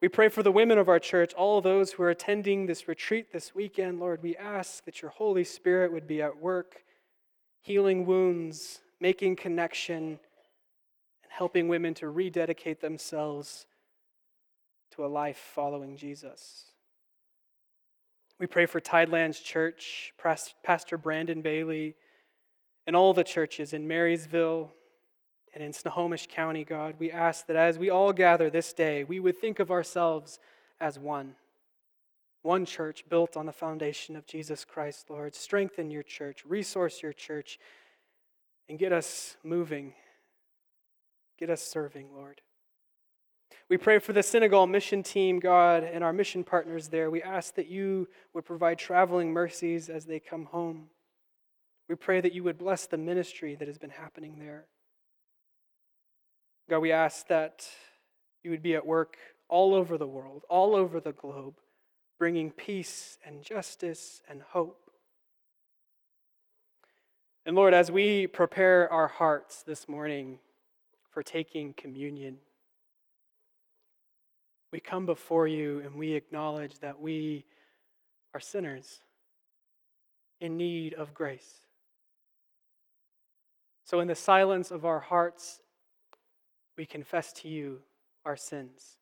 We 0.01 0.09
pray 0.09 0.29
for 0.29 0.43
the 0.43 0.53
women 0.53 0.79
of 0.79 0.89
our 0.89 0.99
church, 0.99 1.33
all 1.35 1.61
those 1.61 1.93
who 1.93 2.03
are 2.03 2.11
attending 2.11 2.67
this 2.67 2.87
retreat 2.87 3.33
this 3.33 3.55
weekend. 3.55 3.99
Lord, 3.99 4.23
we 4.23 4.37
ask 4.37 4.85
that 4.85 5.01
your 5.01 5.11
Holy 5.11 5.45
Spirit 5.45 5.93
would 5.93 6.07
be 6.07 6.21
at 6.21 6.41
work, 6.41 6.85
healing 7.63 8.05
wounds, 8.05 8.81
making 9.01 9.37
connection, 9.37 10.19
and 11.23 11.31
helping 11.31 11.69
women 11.69 11.95
to 11.95 12.11
rededicate 12.11 12.81
themselves 12.81 13.67
to 14.93 15.05
a 15.05 15.09
life 15.09 15.39
following 15.55 15.97
Jesus. 15.97 16.65
We 18.39 18.47
pray 18.47 18.67
for 18.67 18.81
Tidelands 18.81 19.43
Church, 19.43 20.13
Pastor 20.63 20.99
Brandon 20.99 21.41
Bailey, 21.41 21.97
and 22.87 22.95
all 22.95 23.15
the 23.15 23.25
churches 23.25 23.73
in 23.73 23.89
Marysville, 23.89 24.73
and 25.57 25.65
in 25.65 25.73
Snohomish 25.73 26.27
County, 26.27 26.65
God, 26.65 26.97
we 26.99 27.11
ask 27.11 27.47
that 27.47 27.57
as 27.57 27.79
we 27.79 27.89
all 27.89 28.13
gather 28.13 28.51
this 28.51 28.75
day, 28.75 29.05
we 29.05 29.19
would 29.19 29.39
think 29.39 29.59
of 29.59 29.71
ourselves 29.71 30.39
as 30.79 30.99
one. 30.99 31.35
One 32.43 32.67
church 32.67 33.07
built 33.09 33.39
on 33.39 33.47
the 33.47 33.53
foundation 33.53 34.17
of 34.17 34.27
Jesus 34.27 34.67
Christ, 34.67 35.09
Lord. 35.09 35.35
Strengthen 35.35 35.91
your 35.91 36.03
church, 36.03 36.45
resource 36.45 37.03
your 37.03 37.15
church, 37.15 37.59
and 38.69 38.79
get 38.79 38.93
us 38.93 39.39
moving. 39.43 39.95
Get 41.39 41.49
us 41.49 41.63
serving, 41.63 42.09
Lord. 42.15 42.43
We 43.71 43.79
pray 43.79 43.99
for 43.99 44.13
the 44.13 44.23
Senegal 44.23 44.67
mission 44.67 45.03
team, 45.03 45.41
God, 45.41 45.85
and 45.85 46.05
our 46.05 46.13
mission 46.13 46.45
partners 46.45 46.89
there. 46.89 47.11
We 47.11 47.23
ask 47.23 47.55
that 47.55 47.69
you 47.69 48.09
would 48.35 48.45
provide 48.45 48.79
traveling 48.79 49.33
mercies 49.33 49.89
as 49.89 50.05
they 50.05 50.21
come 50.21 50.45
home. 50.45 50.91
We 51.89 51.95
pray 51.95 52.21
that 52.21 52.35
you 52.35 52.45
would 52.45 52.59
bless 52.59 52.87
the 52.87 52.99
ministry 52.99 53.55
that 53.55 53.69
has 53.69 53.79
been 53.79 53.89
happening 53.89 54.37
there. 54.39 54.67
God, 56.69 56.81
we 56.81 56.91
ask 56.91 57.29
that 57.29 57.65
you 58.43 58.51
would 58.51 58.63
be 58.63 58.75
at 58.75 58.85
work 58.85 59.17
all 59.49 59.73
over 59.73 59.97
the 59.97 60.07
world, 60.07 60.43
all 60.49 60.75
over 60.75 60.99
the 60.99 61.13
globe, 61.13 61.55
bringing 62.19 62.51
peace 62.51 63.19
and 63.25 63.43
justice 63.43 64.21
and 64.29 64.43
hope. 64.43 64.91
And 67.45 67.55
Lord, 67.55 67.73
as 67.73 67.93
we 67.93 68.27
prepare 68.27 68.93
our 68.93 69.07
hearts 69.07 69.63
this 69.63 69.89
morning 69.89 70.41
for 71.13 71.23
taking 71.23 71.73
communion, 71.73 72.39
we 74.73 74.81
come 74.81 75.07
before 75.07 75.47
you 75.47 75.81
and 75.85 75.95
we 75.95 76.15
acknowledge 76.15 76.81
that 76.81 77.01
we 77.01 77.45
are 78.35 78.41
sinners 78.41 79.03
in 80.41 80.57
need 80.57 80.95
of 80.95 81.15
grace. 81.15 81.61
So, 83.85 84.01
in 84.01 84.09
the 84.09 84.17
silence 84.17 84.73
of 84.73 84.85
our 84.85 84.99
hearts 84.99 85.61
we 86.77 86.87
confess 86.87 87.33
to 87.33 87.49
you 87.49 87.81
our 88.25 88.37
sins. 88.37 88.99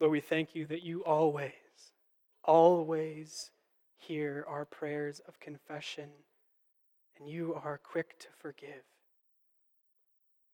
Lord, 0.00 0.12
we 0.12 0.20
thank 0.20 0.54
you 0.54 0.66
that 0.66 0.82
you 0.82 1.02
always, 1.04 1.52
always 2.42 3.50
hear 3.96 4.44
our 4.46 4.66
prayers 4.66 5.20
of 5.26 5.40
confession, 5.40 6.10
and 7.18 7.28
you 7.28 7.54
are 7.54 7.80
quick 7.82 8.18
to 8.18 8.26
forgive. 8.38 8.82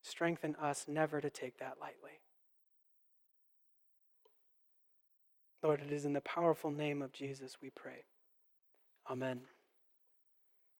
Strengthen 0.02 0.54
us 0.56 0.86
never 0.86 1.20
to 1.20 1.30
take 1.30 1.58
that 1.58 1.78
lightly. 1.80 2.20
Lord, 5.62 5.82
it 5.82 5.92
is 5.92 6.04
in 6.06 6.12
the 6.14 6.22
powerful 6.22 6.70
name 6.70 7.02
of 7.02 7.12
Jesus 7.12 7.58
we 7.62 7.70
pray. 7.70 8.04
Amen. 9.10 9.42